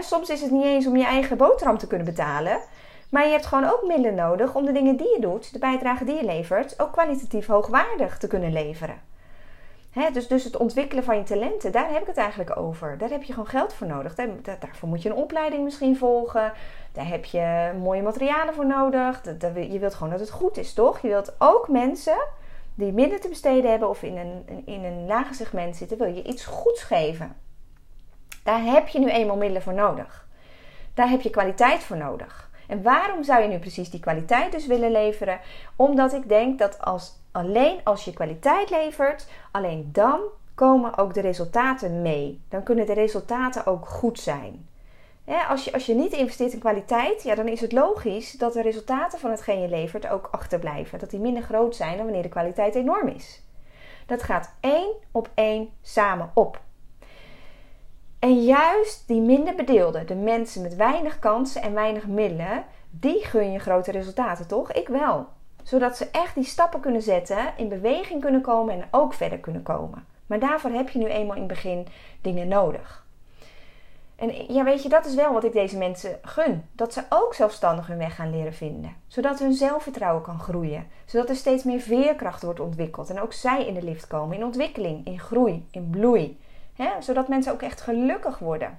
soms 0.00 0.28
is 0.28 0.40
het 0.40 0.50
niet 0.50 0.64
eens 0.64 0.86
om 0.86 0.96
je 0.96 1.04
eigen 1.04 1.36
boterham 1.36 1.78
te 1.78 1.86
kunnen 1.86 2.06
betalen. 2.06 2.60
Maar 3.08 3.24
je 3.24 3.30
hebt 3.30 3.46
gewoon 3.46 3.70
ook 3.70 3.84
middelen 3.86 4.14
nodig 4.14 4.54
om 4.54 4.64
de 4.64 4.72
dingen 4.72 4.96
die 4.96 5.14
je 5.14 5.20
doet, 5.20 5.52
de 5.52 5.58
bijdrage 5.58 6.04
die 6.04 6.14
je 6.14 6.24
levert, 6.24 6.80
ook 6.80 6.92
kwalitatief 6.92 7.46
hoogwaardig 7.46 8.18
te 8.18 8.26
kunnen 8.26 8.52
leveren. 8.52 9.00
dus, 10.12 10.28
dus 10.28 10.44
het 10.44 10.56
ontwikkelen 10.56 11.04
van 11.04 11.16
je 11.16 11.22
talenten, 11.22 11.72
daar 11.72 11.92
heb 11.92 12.00
ik 12.00 12.06
het 12.06 12.16
eigenlijk 12.16 12.56
over. 12.56 12.98
Daar 12.98 13.10
heb 13.10 13.22
je 13.22 13.32
gewoon 13.32 13.48
geld 13.48 13.74
voor 13.74 13.86
nodig. 13.86 14.14
Daar, 14.14 14.28
daarvoor 14.42 14.88
moet 14.88 15.02
je 15.02 15.08
een 15.08 15.16
opleiding 15.16 15.64
misschien 15.64 15.96
volgen. 15.96 16.52
Daar 16.92 17.08
heb 17.08 17.24
je 17.24 17.72
mooie 17.78 18.02
materialen 18.02 18.54
voor 18.54 18.66
nodig. 18.66 19.22
je 19.54 19.78
wilt 19.78 19.94
gewoon 19.94 20.10
dat 20.10 20.20
het 20.20 20.30
goed 20.30 20.56
is, 20.56 20.74
toch? 20.74 20.98
Je 20.98 21.08
wilt 21.08 21.34
ook 21.38 21.68
mensen 21.68 22.18
die 22.74 22.92
minder 22.92 23.20
te 23.20 23.28
besteden 23.28 23.70
hebben 23.70 23.88
of 23.88 24.02
in 24.02 24.16
een, 24.16 24.62
in 24.64 24.84
een 24.84 25.06
lager 25.06 25.34
segment 25.34 25.76
zitten, 25.76 25.98
wil 25.98 26.14
je 26.14 26.22
iets 26.22 26.44
goeds 26.44 26.82
geven. 26.82 27.36
Daar 28.42 28.62
heb 28.62 28.88
je 28.88 28.98
nu 28.98 29.10
eenmaal 29.10 29.36
middelen 29.36 29.62
voor 29.62 29.74
nodig. 29.74 30.26
Daar 30.94 31.08
heb 31.08 31.20
je 31.20 31.30
kwaliteit 31.30 31.82
voor 31.82 31.96
nodig. 31.96 32.47
En 32.68 32.82
waarom 32.82 33.24
zou 33.24 33.42
je 33.42 33.48
nu 33.48 33.58
precies 33.58 33.90
die 33.90 34.00
kwaliteit 34.00 34.52
dus 34.52 34.66
willen 34.66 34.90
leveren? 34.90 35.40
Omdat 35.76 36.12
ik 36.12 36.28
denk 36.28 36.58
dat 36.58 36.84
als, 36.84 37.12
alleen 37.32 37.80
als 37.84 38.04
je 38.04 38.12
kwaliteit 38.12 38.70
levert, 38.70 39.26
alleen 39.50 39.88
dan 39.92 40.20
komen 40.54 40.98
ook 40.98 41.14
de 41.14 41.20
resultaten 41.20 42.02
mee. 42.02 42.40
Dan 42.48 42.62
kunnen 42.62 42.86
de 42.86 42.92
resultaten 42.92 43.66
ook 43.66 43.86
goed 43.86 44.20
zijn. 44.20 44.68
als, 45.48 45.64
je, 45.64 45.72
als 45.72 45.86
je 45.86 45.94
niet 45.94 46.12
investeert 46.12 46.52
in 46.52 46.58
kwaliteit, 46.58 47.22
ja, 47.22 47.34
dan 47.34 47.48
is 47.48 47.60
het 47.60 47.72
logisch 47.72 48.32
dat 48.32 48.52
de 48.52 48.62
resultaten 48.62 49.18
van 49.18 49.30
hetgeen 49.30 49.60
je 49.60 49.68
levert 49.68 50.08
ook 50.08 50.28
achterblijven. 50.30 50.98
Dat 50.98 51.10
die 51.10 51.20
minder 51.20 51.42
groot 51.42 51.76
zijn 51.76 51.96
dan 51.96 52.04
wanneer 52.04 52.22
de 52.22 52.28
kwaliteit 52.28 52.74
enorm 52.74 53.08
is. 53.08 53.42
Dat 54.06 54.22
gaat 54.22 54.54
één 54.60 54.92
op 55.12 55.30
één 55.34 55.70
samen 55.82 56.30
op. 56.34 56.60
En 58.18 58.44
juist 58.44 59.08
die 59.08 59.20
minder 59.20 59.54
bedeelden, 59.54 60.06
de 60.06 60.14
mensen 60.14 60.62
met 60.62 60.76
weinig 60.76 61.18
kansen 61.18 61.62
en 61.62 61.74
weinig 61.74 62.06
middelen, 62.06 62.64
die 62.90 63.24
gun 63.24 63.52
je 63.52 63.58
grote 63.58 63.90
resultaten, 63.90 64.46
toch? 64.46 64.72
Ik 64.72 64.88
wel. 64.88 65.26
Zodat 65.62 65.96
ze 65.96 66.08
echt 66.10 66.34
die 66.34 66.44
stappen 66.44 66.80
kunnen 66.80 67.02
zetten, 67.02 67.52
in 67.56 67.68
beweging 67.68 68.20
kunnen 68.20 68.40
komen 68.40 68.74
en 68.74 68.88
ook 68.90 69.14
verder 69.14 69.38
kunnen 69.38 69.62
komen. 69.62 70.06
Maar 70.26 70.38
daarvoor 70.38 70.70
heb 70.70 70.88
je 70.88 70.98
nu 70.98 71.06
eenmaal 71.06 71.36
in 71.36 71.42
het 71.42 71.50
begin 71.50 71.86
dingen 72.20 72.48
nodig. 72.48 73.06
En 74.16 74.54
ja, 74.54 74.64
weet 74.64 74.82
je, 74.82 74.88
dat 74.88 75.06
is 75.06 75.14
wel 75.14 75.32
wat 75.32 75.44
ik 75.44 75.52
deze 75.52 75.78
mensen 75.78 76.18
gun. 76.22 76.64
Dat 76.72 76.92
ze 76.92 77.02
ook 77.08 77.34
zelfstandig 77.34 77.86
hun 77.86 77.98
weg 77.98 78.14
gaan 78.14 78.30
leren 78.30 78.54
vinden. 78.54 78.96
Zodat 79.06 79.38
hun 79.38 79.52
zelfvertrouwen 79.52 80.22
kan 80.22 80.40
groeien. 80.40 80.86
Zodat 81.04 81.28
er 81.28 81.36
steeds 81.36 81.64
meer 81.64 81.80
veerkracht 81.80 82.42
wordt 82.42 82.60
ontwikkeld. 82.60 83.10
En 83.10 83.20
ook 83.20 83.32
zij 83.32 83.66
in 83.66 83.74
de 83.74 83.82
lift 83.82 84.06
komen. 84.06 84.36
In 84.36 84.44
ontwikkeling, 84.44 85.06
in 85.06 85.18
groei, 85.18 85.66
in 85.70 85.90
bloei. 85.90 86.38
Zodat 87.00 87.28
mensen 87.28 87.52
ook 87.52 87.62
echt 87.62 87.80
gelukkig 87.80 88.38
worden. 88.38 88.78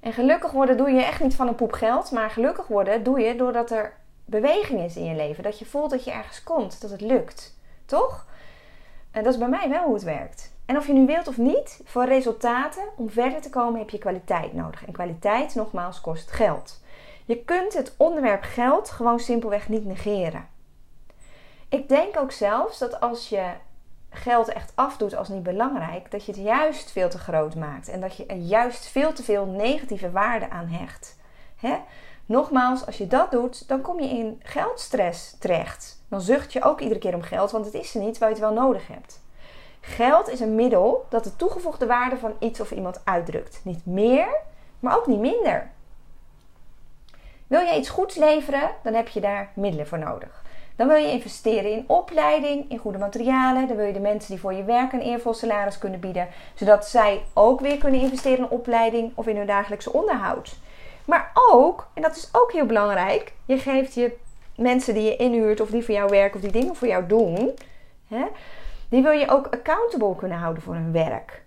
En 0.00 0.12
gelukkig 0.12 0.50
worden 0.50 0.76
doe 0.76 0.90
je 0.90 1.02
echt 1.02 1.20
niet 1.20 1.34
van 1.34 1.48
een 1.48 1.54
poep 1.54 1.72
geld. 1.72 2.10
Maar 2.10 2.30
gelukkig 2.30 2.66
worden 2.66 3.02
doe 3.02 3.20
je 3.20 3.36
doordat 3.36 3.70
er 3.70 3.92
beweging 4.24 4.80
is 4.80 4.96
in 4.96 5.04
je 5.04 5.14
leven. 5.14 5.42
Dat 5.42 5.58
je 5.58 5.66
voelt 5.66 5.90
dat 5.90 6.04
je 6.04 6.10
ergens 6.10 6.42
komt. 6.42 6.80
Dat 6.80 6.90
het 6.90 7.00
lukt. 7.00 7.58
Toch? 7.86 8.26
En 9.10 9.24
dat 9.24 9.32
is 9.32 9.38
bij 9.38 9.48
mij 9.48 9.68
wel 9.68 9.84
hoe 9.84 9.94
het 9.94 10.02
werkt. 10.02 10.52
En 10.66 10.76
of 10.76 10.86
je 10.86 10.92
nu 10.92 11.06
wilt 11.06 11.28
of 11.28 11.36
niet, 11.36 11.80
voor 11.84 12.04
resultaten, 12.04 12.82
om 12.96 13.10
verder 13.10 13.40
te 13.40 13.50
komen, 13.50 13.80
heb 13.80 13.90
je 13.90 13.98
kwaliteit 13.98 14.52
nodig. 14.52 14.86
En 14.86 14.92
kwaliteit, 14.92 15.54
nogmaals, 15.54 16.00
kost 16.00 16.30
geld. 16.30 16.80
Je 17.24 17.44
kunt 17.44 17.74
het 17.74 17.94
onderwerp 17.96 18.42
geld 18.42 18.90
gewoon 18.90 19.20
simpelweg 19.20 19.68
niet 19.68 19.84
negeren. 19.84 20.48
Ik 21.68 21.88
denk 21.88 22.18
ook 22.18 22.32
zelfs 22.32 22.78
dat 22.78 23.00
als 23.00 23.28
je 23.28 23.50
geld 24.10 24.48
echt 24.48 24.72
afdoet 24.74 25.16
als 25.16 25.28
niet 25.28 25.42
belangrijk, 25.42 26.10
dat 26.10 26.24
je 26.24 26.32
het 26.32 26.40
juist 26.40 26.90
veel 26.90 27.08
te 27.08 27.18
groot 27.18 27.54
maakt 27.54 27.88
en 27.88 28.00
dat 28.00 28.16
je 28.16 28.26
er 28.26 28.36
juist 28.36 28.86
veel 28.86 29.12
te 29.12 29.22
veel 29.22 29.46
negatieve 29.46 30.10
waarde 30.10 30.50
aan 30.50 30.66
hecht. 30.66 31.18
Hè? 31.56 31.76
Nogmaals, 32.26 32.86
als 32.86 32.98
je 32.98 33.06
dat 33.06 33.30
doet, 33.30 33.68
dan 33.68 33.80
kom 33.80 34.00
je 34.00 34.08
in 34.08 34.40
geldstress 34.42 35.36
terecht. 35.38 36.02
Dan 36.08 36.20
zucht 36.20 36.52
je 36.52 36.62
ook 36.62 36.80
iedere 36.80 37.00
keer 37.00 37.14
om 37.14 37.22
geld, 37.22 37.50
want 37.50 37.64
het 37.64 37.74
is 37.74 37.94
er 37.94 38.00
niet 38.00 38.18
waar 38.18 38.28
je 38.28 38.34
het 38.34 38.44
wel 38.44 38.52
nodig 38.52 38.88
hebt. 38.88 39.20
Geld 39.80 40.28
is 40.28 40.40
een 40.40 40.54
middel 40.54 41.06
dat 41.08 41.24
de 41.24 41.36
toegevoegde 41.36 41.86
waarde 41.86 42.16
van 42.16 42.36
iets 42.38 42.60
of 42.60 42.70
iemand 42.70 43.00
uitdrukt. 43.04 43.60
Niet 43.64 43.86
meer, 43.86 44.28
maar 44.80 44.96
ook 44.96 45.06
niet 45.06 45.20
minder. 45.20 45.70
Wil 47.46 47.60
je 47.60 47.78
iets 47.78 47.88
goeds 47.88 48.16
leveren, 48.16 48.70
dan 48.82 48.94
heb 48.94 49.08
je 49.08 49.20
daar 49.20 49.50
middelen 49.54 49.86
voor 49.86 49.98
nodig. 49.98 50.42
Dan 50.80 50.88
wil 50.88 50.96
je 50.96 51.10
investeren 51.10 51.70
in 51.70 51.84
opleiding, 51.86 52.70
in 52.70 52.78
goede 52.78 52.98
materialen. 52.98 53.68
Dan 53.68 53.76
wil 53.76 53.86
je 53.86 53.92
de 53.92 54.00
mensen 54.00 54.30
die 54.30 54.40
voor 54.40 54.52
je 54.52 54.64
werken 54.64 55.00
een 55.00 55.06
eervol 55.06 55.34
salaris 55.34 55.78
kunnen 55.78 56.00
bieden, 56.00 56.28
zodat 56.54 56.86
zij 56.86 57.22
ook 57.34 57.60
weer 57.60 57.78
kunnen 57.78 58.00
investeren 58.00 58.38
in 58.38 58.48
opleiding 58.48 59.12
of 59.14 59.26
in 59.26 59.36
hun 59.36 59.46
dagelijkse 59.46 59.92
onderhoud. 59.92 60.58
Maar 61.04 61.30
ook, 61.50 61.88
en 61.94 62.02
dat 62.02 62.16
is 62.16 62.28
ook 62.32 62.52
heel 62.52 62.66
belangrijk, 62.66 63.32
je 63.44 63.58
geeft 63.58 63.94
je 63.94 64.16
mensen 64.56 64.94
die 64.94 65.02
je 65.02 65.16
inhuurt 65.16 65.60
of 65.60 65.70
die 65.70 65.84
voor 65.84 65.94
jou 65.94 66.10
werken 66.10 66.34
of 66.36 66.42
die 66.42 66.60
dingen 66.60 66.76
voor 66.76 66.88
jou 66.88 67.06
doen, 67.06 67.54
hè, 68.08 68.24
die 68.88 69.02
wil 69.02 69.12
je 69.12 69.28
ook 69.28 69.46
accountable 69.46 70.16
kunnen 70.16 70.38
houden 70.38 70.62
voor 70.62 70.74
hun 70.74 70.92
werk. 70.92 71.42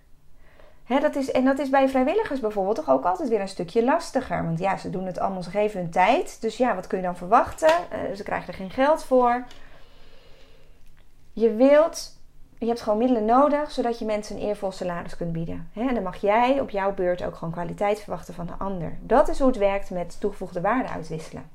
Dat 0.88 1.16
is, 1.16 1.30
en 1.30 1.44
dat 1.44 1.58
is 1.58 1.70
bij 1.70 1.88
vrijwilligers 1.88 2.40
bijvoorbeeld 2.40 2.76
toch 2.76 2.90
ook 2.90 3.04
altijd 3.04 3.28
weer 3.28 3.40
een 3.40 3.48
stukje 3.48 3.84
lastiger. 3.84 4.44
Want 4.44 4.58
ja, 4.58 4.76
ze 4.76 4.90
doen 4.90 5.06
het 5.06 5.18
allemaal, 5.18 5.42
ze 5.42 5.50
geven 5.50 5.80
hun 5.80 5.90
tijd. 5.90 6.40
Dus 6.40 6.56
ja, 6.56 6.74
wat 6.74 6.86
kun 6.86 6.98
je 6.98 7.04
dan 7.04 7.16
verwachten? 7.16 7.68
Uh, 7.68 8.16
ze 8.16 8.22
krijgen 8.22 8.48
er 8.48 8.54
geen 8.54 8.70
geld 8.70 9.04
voor. 9.04 9.44
Je 11.32 11.54
wilt, 11.54 12.18
je 12.58 12.66
hebt 12.66 12.80
gewoon 12.80 12.98
middelen 12.98 13.24
nodig 13.24 13.70
zodat 13.70 13.98
je 13.98 14.04
mensen 14.04 14.36
een 14.36 14.42
eervol 14.42 14.72
salaris 14.72 15.16
kunt 15.16 15.32
bieden. 15.32 15.70
en 15.74 15.94
dan 15.94 16.02
mag 16.02 16.16
jij 16.16 16.60
op 16.60 16.70
jouw 16.70 16.94
beurt 16.94 17.24
ook 17.24 17.34
gewoon 17.34 17.52
kwaliteit 17.52 18.00
verwachten 18.00 18.34
van 18.34 18.46
de 18.46 18.54
ander. 18.58 18.98
Dat 19.00 19.28
is 19.28 19.38
hoe 19.38 19.48
het 19.48 19.56
werkt 19.56 19.90
met 19.90 20.20
toegevoegde 20.20 20.60
waarde 20.60 20.88
uitwisselen. 20.88 21.50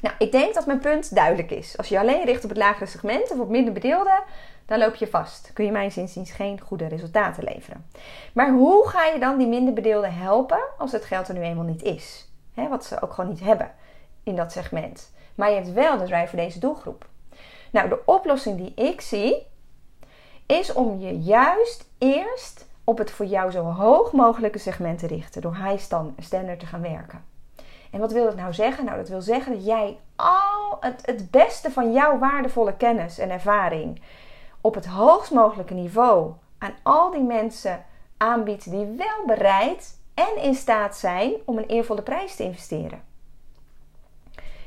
Nou, 0.00 0.14
ik 0.18 0.32
denk 0.32 0.54
dat 0.54 0.66
mijn 0.66 0.78
punt 0.78 1.14
duidelijk 1.14 1.50
is. 1.50 1.76
Als 1.76 1.88
je 1.88 1.98
alleen 1.98 2.24
richt 2.24 2.44
op 2.44 2.50
het 2.50 2.58
lagere 2.58 2.86
segment 2.86 3.30
of 3.30 3.38
op 3.38 3.48
minder 3.48 3.72
bedeelden, 3.72 4.22
dan 4.66 4.78
loop 4.78 4.94
je 4.94 5.06
vast. 5.06 5.50
Kun 5.52 5.64
je 5.64 5.72
mijn 5.72 5.92
inziens 5.94 6.30
geen 6.30 6.60
goede 6.60 6.86
resultaten 6.86 7.44
leveren. 7.44 7.86
Maar 8.32 8.50
hoe 8.50 8.88
ga 8.88 9.04
je 9.04 9.18
dan 9.18 9.38
die 9.38 9.46
minder 9.46 9.74
bedeelden 9.74 10.14
helpen 10.14 10.60
als 10.78 10.92
het 10.92 11.04
geld 11.04 11.28
er 11.28 11.34
nu 11.34 11.40
eenmaal 11.40 11.64
niet 11.64 11.82
is? 11.82 12.26
wat 12.66 12.84
ze 12.84 13.02
ook 13.02 13.12
gewoon 13.12 13.30
niet 13.30 13.40
hebben 13.40 13.70
in 14.22 14.36
dat 14.36 14.52
segment. 14.52 15.12
Maar 15.34 15.48
je 15.48 15.54
hebt 15.54 15.72
wel 15.72 15.98
de 15.98 16.04
drive 16.04 16.26
voor 16.26 16.38
deze 16.38 16.58
doelgroep. 16.58 17.06
Nou, 17.70 17.88
de 17.88 18.04
oplossing 18.04 18.56
die 18.56 18.88
ik 18.88 19.00
zie 19.00 19.46
is 20.46 20.72
om 20.72 21.00
je 21.00 21.18
juist 21.18 21.88
eerst 21.98 22.66
op 22.84 22.98
het 22.98 23.10
voor 23.10 23.26
jou 23.26 23.50
zo 23.50 23.62
hoog 23.62 24.12
mogelijke 24.12 24.58
segment 24.58 24.98
te 24.98 25.06
richten. 25.06 25.42
Door 25.42 25.56
high 25.56 25.78
standard 26.18 26.60
te 26.60 26.66
gaan 26.66 26.82
werken. 26.82 27.24
En 27.90 28.00
wat 28.00 28.12
wil 28.12 28.24
dat 28.24 28.36
nou 28.36 28.54
zeggen? 28.54 28.84
Nou, 28.84 28.96
dat 28.96 29.08
wil 29.08 29.20
zeggen 29.20 29.52
dat 29.52 29.64
jij 29.64 29.98
al 30.16 30.76
het, 30.80 31.06
het 31.06 31.30
beste 31.30 31.70
van 31.70 31.92
jouw 31.92 32.18
waardevolle 32.18 32.76
kennis 32.76 33.18
en 33.18 33.30
ervaring 33.30 34.00
op 34.60 34.74
het 34.74 34.86
hoogst 34.86 35.30
mogelijke 35.30 35.74
niveau 35.74 36.32
aan 36.58 36.74
al 36.82 37.10
die 37.10 37.22
mensen 37.22 37.84
aanbiedt 38.16 38.70
die 38.70 38.86
wel 38.96 39.26
bereid 39.26 39.98
en 40.14 40.42
in 40.42 40.54
staat 40.54 40.96
zijn 40.96 41.32
om 41.44 41.58
een 41.58 41.66
eervolle 41.66 42.02
prijs 42.02 42.36
te 42.36 42.42
investeren. 42.42 43.02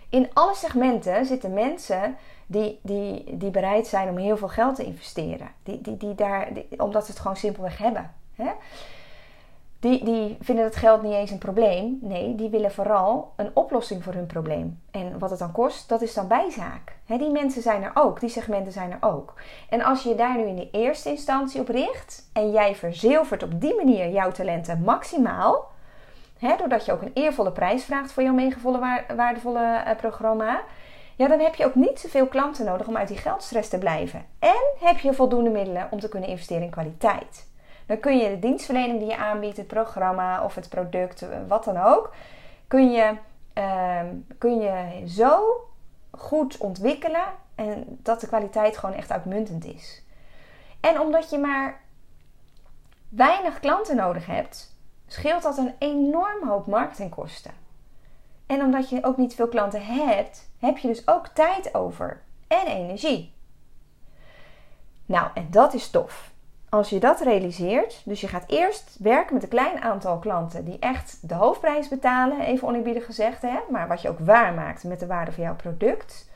In 0.10 0.30
alle 0.34 0.56
segmenten 0.56 1.26
zitten 1.26 1.54
mensen 1.54 2.18
die, 2.46 2.80
die, 2.84 3.38
die 3.38 3.52
bereid 3.52 3.88
zijn 3.88 4.10
om 4.10 4.18
heel 4.18 4.38
veel 4.38 4.48
geld 4.48 4.76
te 4.76 4.84
investeren. 4.84 5.48
Die, 5.64 5.82
die, 5.82 5.98
die 5.98 6.16
daar, 6.16 6.48
omdat 6.78 7.06
ze 7.06 7.12
het 7.12 7.20
gewoon 7.20 7.38
simpelweg 7.38 7.78
hebben. 7.78 8.14
Hè? 8.36 8.52
Die, 9.82 10.04
die 10.04 10.38
vinden 10.42 10.64
het 10.64 10.76
geld 10.76 11.02
niet 11.02 11.14
eens 11.14 11.32
een 11.32 11.38
probleem. 11.38 11.98
Nee, 12.02 12.36
die 12.36 12.50
willen 12.50 12.72
vooral 12.72 13.34
een 13.36 13.52
oplossing 13.54 14.04
voor 14.04 14.14
hun 14.14 14.26
probleem. 14.26 14.80
En 14.92 15.20
wat 15.20 15.30
het 15.30 15.40
dan 15.40 15.52
kost, 15.52 15.90
dat 15.90 16.02
is 16.02 16.14
dan 16.14 16.28
bijzaak. 16.28 16.96
die 17.06 17.32
mensen 17.32 17.62
zijn 17.62 17.84
er 17.84 17.92
ook, 17.94 18.20
die 18.20 18.30
segmenten 18.30 18.72
zijn 18.72 18.92
er 18.92 19.10
ook. 19.10 19.34
En 19.70 19.82
als 19.82 20.04
je 20.04 20.16
daar 20.16 20.38
nu 20.38 20.44
in 20.44 20.56
de 20.56 20.70
eerste 20.72 21.10
instantie 21.10 21.62
op 21.62 21.68
richt 21.68 22.30
en 22.34 22.52
jij 22.52 22.76
verzilvert 22.76 23.44
op 23.44 23.62
die 23.62 23.76
manier 23.76 24.10
jouw 24.10 24.32
talenten 24.32 24.82
maximaal, 24.82 25.70
doordat 26.58 26.86
je 26.86 26.92
ook 26.92 27.02
een 27.02 27.12
eervolle 27.14 27.52
prijs 27.52 27.84
vraagt 27.84 28.12
voor 28.12 28.24
jouw 28.24 28.34
meegevolle 28.34 29.04
waardevolle 29.16 29.84
uh, 29.88 29.96
programma, 29.98 30.62
ja, 31.16 31.28
dan 31.28 31.40
heb 31.40 31.56
je 31.56 31.66
ook 31.66 31.76
niet 31.76 32.00
zoveel 32.00 32.28
klanten 32.28 32.66
nodig 32.66 32.88
om 32.88 32.98
uit 32.98 33.08
die 33.08 33.18
geldstress 33.18 33.70
te 33.70 33.78
blijven. 33.78 34.26
En 34.40 34.62
heb 34.80 34.98
je 34.98 35.14
voldoende 35.14 35.50
middelen 35.50 35.88
om 35.92 36.00
te 36.00 36.10
kunnen 36.10 36.30
investeren 36.30 36.64
in 36.64 36.70
kwaliteit. 36.70 37.50
Dan 37.92 38.00
kun 38.00 38.18
je 38.18 38.30
de 38.30 38.40
dienstverlening 38.40 39.00
die 39.00 39.08
je 39.08 39.18
aanbiedt, 39.18 39.58
het 39.58 39.68
programma 39.68 40.44
of 40.44 40.56
het 40.56 40.70
product, 40.70 41.22
eh, 41.22 41.30
wat 41.48 41.64
dan 41.64 41.78
ook, 41.78 42.14
kun 42.68 42.92
je, 42.92 43.18
uh, 43.58 44.02
kun 44.38 44.60
je 44.60 45.04
zo 45.08 45.44
goed 46.12 46.58
ontwikkelen 46.58 47.24
en 47.56 47.86
dat 47.88 48.22
de 48.22 48.28
kwaliteit 48.28 48.78
gewoon 48.78 48.96
echt 48.96 49.12
uitmuntend 49.12 49.66
is. 49.66 50.04
En 50.80 51.00
omdat 51.00 51.30
je 51.30 51.38
maar 51.38 51.82
weinig 53.10 53.60
klanten 53.60 53.96
nodig 53.96 54.26
hebt, 54.26 54.76
scheelt 55.08 55.44
dat 55.44 55.58
een 55.58 55.74
enorm 55.80 56.48
hoop 56.48 56.68
marketingkosten. 56.68 57.52
En 58.46 58.62
omdat 58.62 58.90
je 58.90 59.04
ook 59.04 59.18
niet 59.18 59.36
veel 59.36 59.48
klanten 59.48 59.86
hebt, 59.86 60.50
heb 60.60 60.78
je 60.78 60.88
dus 60.88 61.08
ook 61.08 61.28
tijd 61.28 61.76
over 61.76 62.22
en 62.48 62.68
energie. 62.68 63.34
Nou, 65.06 65.30
en 65.34 65.48
dat 65.50 65.74
is 65.74 65.90
tof 65.90 66.31
als 66.72 66.90
je 66.90 67.00
dat 67.00 67.22
realiseert, 67.22 68.02
dus 68.06 68.22
je 68.22 68.28
gaat 68.28 68.44
eerst 68.48 68.96
werken 69.00 69.34
met 69.34 69.44
een 69.44 69.50
klein 69.50 69.82
aantal 69.82 70.20
klanten 70.20 70.66
die 70.66 70.80
echt 70.80 71.18
de 71.22 71.34
hoofdprijs 71.34 71.88
betalen, 71.88 72.42
even 72.42 72.68
oneerbiedig 72.68 73.06
gezegd, 73.06 73.42
hè, 73.42 73.60
maar 73.70 73.88
wat 73.88 74.02
je 74.02 74.10
ook 74.10 74.20
waarmaakt 74.20 74.84
met 74.84 75.00
de 75.00 75.08
waarde 75.08 75.32
van 75.32 75.44
jouw 75.44 75.56
product. 75.56 76.30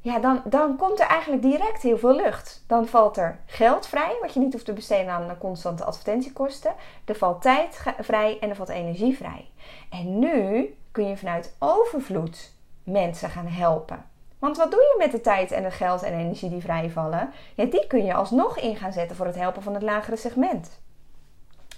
Ja, 0.00 0.18
dan, 0.18 0.42
dan 0.44 0.76
komt 0.76 1.00
er 1.00 1.06
eigenlijk 1.06 1.42
direct 1.42 1.82
heel 1.82 1.98
veel 1.98 2.14
lucht. 2.14 2.64
Dan 2.66 2.86
valt 2.86 3.16
er 3.16 3.38
geld 3.46 3.86
vrij, 3.86 4.16
wat 4.20 4.34
je 4.34 4.40
niet 4.40 4.52
hoeft 4.52 4.64
te 4.64 4.72
besteden 4.72 5.12
aan 5.12 5.38
constante 5.38 5.84
advertentiekosten. 5.84 6.74
Er 7.04 7.14
valt 7.14 7.42
tijd 7.42 7.82
vrij 7.98 8.38
en 8.40 8.48
er 8.48 8.56
valt 8.56 8.68
energie 8.68 9.16
vrij. 9.16 9.50
En 9.90 10.18
nu 10.18 10.74
kun 10.92 11.08
je 11.08 11.16
vanuit 11.16 11.56
overvloed 11.58 12.52
mensen 12.84 13.30
gaan 13.30 13.46
helpen. 13.46 14.04
Want 14.38 14.56
wat 14.56 14.70
doe 14.70 14.79
met 14.98 15.10
de 15.10 15.20
tijd 15.20 15.52
en 15.52 15.64
het 15.64 15.72
geld 15.72 16.02
en 16.02 16.12
energie 16.12 16.50
die 16.50 16.60
vrijvallen? 16.60 17.30
Ja, 17.54 17.64
die 17.64 17.86
kun 17.86 18.04
je 18.04 18.14
alsnog 18.14 18.58
in 18.58 18.76
gaan 18.76 18.92
zetten 18.92 19.16
voor 19.16 19.26
het 19.26 19.34
helpen 19.34 19.62
van 19.62 19.74
het 19.74 19.82
lagere 19.82 20.16
segment. 20.16 20.80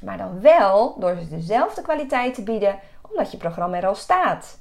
Maar 0.01 0.19
dan 0.19 0.41
wel 0.41 0.97
door 0.99 1.17
ze 1.17 1.29
dezelfde 1.29 1.83
kwaliteit 1.83 2.35
te 2.35 2.43
bieden, 2.43 2.79
omdat 3.11 3.31
je 3.31 3.37
programma 3.37 3.77
er 3.77 3.87
al 3.87 3.95
staat. 3.95 4.61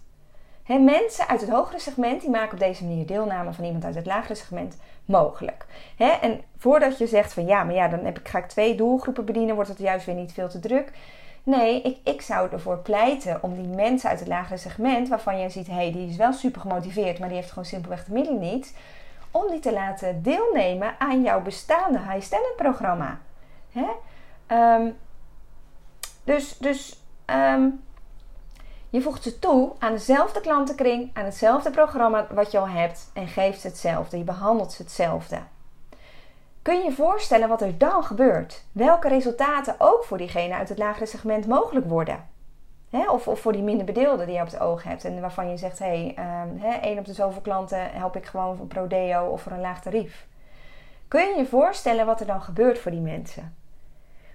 Mensen 0.80 1.28
uit 1.28 1.42
het 1.42 1.50
hogere 1.50 1.80
segment 1.80 2.22
die 2.22 2.30
maken 2.30 2.54
op 2.54 2.60
deze 2.60 2.84
manier 2.84 3.06
deelname 3.06 3.54
van 3.54 3.64
iemand 3.64 3.86
uit 3.86 3.96
het 3.96 4.06
lagere 4.06 4.36
segment 4.36 4.78
mogelijk. 5.06 5.66
En 5.98 6.42
voordat 6.58 6.98
je 6.98 7.08
zegt 7.08 7.34
van 7.34 7.46
ja, 7.46 7.64
maar 7.64 7.76
ja, 7.76 7.88
dan 7.88 8.06
heb 8.06 8.20
ik, 8.20 8.28
ga 8.28 8.38
ik 8.38 8.48
twee 8.48 8.76
doelgroepen 8.76 9.26
bedienen, 9.26 9.56
wordt 9.56 9.70
het 9.70 9.80
juist 9.80 10.06
weer 10.06 10.16
niet 10.16 10.34
veel 10.34 10.50
te 10.50 10.60
druk. 10.60 10.92
Nee, 11.44 11.82
ik, 11.82 11.98
ik 12.04 12.22
zou 12.22 12.52
ervoor 12.52 12.78
pleiten 12.78 13.44
om 13.44 13.56
die 13.56 13.68
mensen 13.68 14.10
uit 14.10 14.20
het 14.20 14.28
lagere 14.28 14.58
segment, 14.58 15.08
waarvan 15.08 15.40
je 15.40 15.50
ziet, 15.50 15.68
hé, 15.68 15.74
hey, 15.74 15.92
die 15.92 16.10
is 16.10 16.16
wel 16.16 16.34
super 16.34 16.62
gemotiveerd, 16.62 17.20
maar 17.20 17.28
die 17.28 17.38
heeft 17.38 17.50
gewoon 17.50 17.66
simpelweg 17.66 18.06
de 18.06 18.14
middelen 18.14 18.40
niet, 18.40 18.76
om 19.32 19.50
die 19.50 19.60
te 19.60 19.74
laten 19.74 20.24
deelnemen 20.24 20.96
aan 21.00 21.22
jouw 21.22 21.42
bestaande 21.42 22.00
high 22.00 22.22
standard 22.22 22.56
programma. 22.56 23.20
Hè? 23.72 23.88
Um, 24.76 24.98
dus 26.24 26.58
dus 26.58 27.04
um, 27.26 27.84
je 28.90 29.02
voegt 29.02 29.24
ze 29.24 29.40
toe 29.40 29.72
aan 29.80 29.92
dezelfde 29.92 30.42
klantenkring, 30.42 31.10
aan 31.14 31.26
hetzelfde 31.26 31.72
programma 31.72 32.28
wat 32.32 32.52
je 32.52 32.60
al 32.60 32.68
hebt 32.68 33.10
en 33.14 33.28
geeft 33.28 33.62
ze 33.62 33.68
hetzelfde. 33.68 34.18
Je 34.18 34.24
behandelt 34.24 34.72
ze 34.72 34.82
hetzelfde. 34.82 35.40
Kun 36.62 36.78
je 36.78 36.84
je 36.84 36.92
voorstellen 36.92 37.50
wat 37.50 37.62
er 37.62 37.78
dan 37.78 38.04
gebeurt? 38.04 38.64
Welke 38.72 39.08
resultaten 39.08 39.76
ook 39.78 40.04
voor 40.04 40.18
diegene 40.18 40.54
uit 40.54 40.70
het 40.70 40.78
lagere 40.78 41.06
segment 41.06 41.48
mogelijk 41.48 41.86
worden? 41.86 42.30
of, 43.10 43.28
of, 43.28 43.40
voor 43.40 43.52
die 43.52 43.64
minder 43.64 43.86
bedeelden 43.86 44.26
die 44.26 44.36
je 44.36 44.42
op 44.42 44.52
het 44.52 44.60
oog 44.60 44.84
hebt 44.84 45.06
en 45.06 45.22
waarvan 45.22 45.50
je 45.50 45.58
zegt: 45.58 45.80
hé, 45.80 46.14
hey, 46.16 46.44
um, 46.44 46.62
één 46.82 46.98
op 46.98 47.06
de 47.06 47.14
zoveel 47.14 47.42
klanten 47.42 47.92
help 47.92 48.16
ik 48.16 48.26
gewoon 48.26 48.56
voor 48.56 48.66
prodeo 48.66 49.26
of 49.26 49.42
voor 49.42 49.52
een 49.52 49.62
laag 49.62 49.82
tarief. 49.82 50.28
Kun 51.08 51.30
je 51.30 51.38
je 51.38 51.46
voorstellen 51.46 52.06
wat 52.06 52.20
er 52.20 52.26
dan 52.26 52.42
gebeurt 52.42 52.80
voor 52.80 52.92
die 52.92 53.00
mensen? 53.00 53.56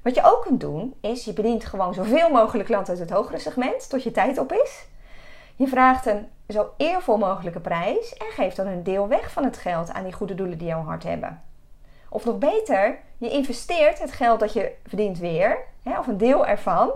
Wat 0.02 0.14
je 0.14 0.24
ook 0.24 0.42
kunt 0.42 0.60
doen, 0.60 0.94
is 1.00 1.24
je 1.24 1.32
bedient 1.32 1.64
gewoon 1.64 1.94
zoveel 1.94 2.30
mogelijk 2.30 2.68
klanten 2.68 2.92
uit 2.92 3.02
het 3.02 3.18
hogere 3.18 3.38
segment 3.38 3.90
tot 3.90 4.02
je 4.02 4.10
tijd 4.10 4.38
op 4.38 4.52
is. 4.52 4.86
Je 5.56 5.66
vraagt 5.66 6.06
een 6.06 6.28
zo 6.48 6.70
eervol 6.76 7.18
mogelijke 7.18 7.60
prijs 7.60 8.14
en 8.14 8.26
geeft 8.30 8.56
dan 8.56 8.66
een 8.66 8.82
deel 8.82 9.08
weg 9.08 9.32
van 9.32 9.44
het 9.44 9.56
geld 9.56 9.92
aan 9.92 10.04
die 10.04 10.12
goede 10.12 10.34
doelen 10.34 10.58
die 10.58 10.68
jouw 10.68 10.82
hart 10.82 11.02
hebben. 11.02 11.42
Of 12.16 12.24
nog 12.24 12.38
beter, 12.38 12.98
je 13.18 13.30
investeert 13.30 13.98
het 13.98 14.12
geld 14.12 14.40
dat 14.40 14.52
je 14.52 14.72
verdient 14.86 15.18
weer, 15.18 15.58
hè, 15.82 15.98
of 15.98 16.06
een 16.06 16.16
deel 16.16 16.46
ervan, 16.46 16.90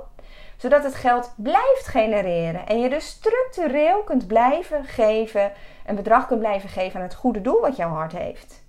zodat 0.57 0.85
het 0.85 0.95
geld 0.95 1.33
blijft 1.37 1.87
genereren 1.87 2.67
en 2.67 2.81
je 2.81 2.89
dus 2.89 3.09
structureel 3.09 4.03
kunt 4.03 4.27
blijven 4.27 4.85
geven, 4.85 5.53
een 5.87 5.95
bedrag 5.95 6.27
kunt 6.27 6.41
blijven 6.41 6.69
geven 6.69 7.01
aan 7.01 7.07
het 7.07 7.15
goede 7.15 7.41
doel 7.41 7.61
wat 7.61 7.77
jouw 7.77 7.89
hart 7.89 8.13
heeft. 8.13 8.65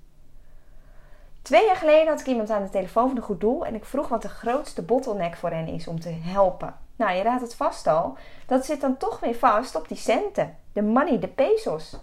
Twee 1.41 1.65
jaar 1.65 1.75
geleden 1.75 2.07
had 2.07 2.19
ik 2.19 2.25
iemand 2.25 2.49
aan 2.49 2.63
de 2.63 2.69
telefoon 2.69 3.07
van 3.07 3.17
een 3.17 3.23
goed 3.23 3.39
doel 3.39 3.65
en 3.65 3.75
ik 3.75 3.85
vroeg 3.85 4.07
wat 4.07 4.21
de 4.21 4.29
grootste 4.29 4.81
bottleneck 4.81 5.35
voor 5.35 5.49
hen 5.49 5.67
is 5.67 5.87
om 5.87 5.99
te 5.99 6.17
helpen. 6.21 6.75
Nou, 6.95 7.15
je 7.15 7.21
raadt 7.21 7.41
het 7.41 7.55
vast 7.55 7.87
al, 7.87 8.17
dat 8.45 8.65
zit 8.65 8.81
dan 8.81 8.97
toch 8.97 9.19
weer 9.19 9.35
vast 9.35 9.75
op 9.75 9.87
die 9.87 9.97
centen, 9.97 10.57
de 10.73 10.81
money, 10.81 11.19
de 11.19 11.27
pesos. 11.27 11.97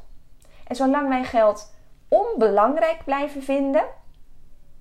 En 0.67 0.77
zolang 0.77 1.09
wij 1.09 1.25
geld 1.25 1.75
onbelangrijk 2.09 3.05
blijven 3.05 3.43
vinden, 3.43 3.85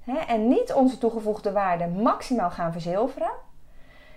hè, 0.07 0.17
en 0.17 0.47
niet 0.47 0.73
onze 0.73 0.97
toegevoegde 0.97 1.51
waarde 1.51 1.87
maximaal 1.87 2.51
gaan 2.51 2.71
verzilveren, 2.71 3.31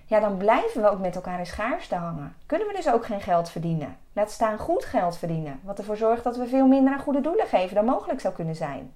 ja, 0.06 0.20
dan 0.20 0.36
blijven 0.36 0.82
we 0.82 0.90
ook 0.90 0.98
met 0.98 1.14
elkaar 1.14 1.38
in 1.38 1.46
schaarste 1.46 1.94
hangen. 1.94 2.34
Kunnen 2.46 2.68
we 2.68 2.74
dus 2.74 2.88
ook 2.88 3.06
geen 3.06 3.20
geld 3.20 3.50
verdienen. 3.50 3.96
Laat 4.12 4.30
staan 4.30 4.58
goed 4.58 4.84
geld 4.84 5.16
verdienen. 5.16 5.60
Wat 5.62 5.78
ervoor 5.78 5.96
zorgt 5.96 6.24
dat 6.24 6.36
we 6.36 6.46
veel 6.46 6.66
minder 6.66 6.92
aan 6.92 7.00
goede 7.00 7.20
doelen 7.20 7.46
geven 7.46 7.74
dan 7.74 7.84
mogelijk 7.84 8.20
zou 8.20 8.34
kunnen 8.34 8.56
zijn. 8.56 8.92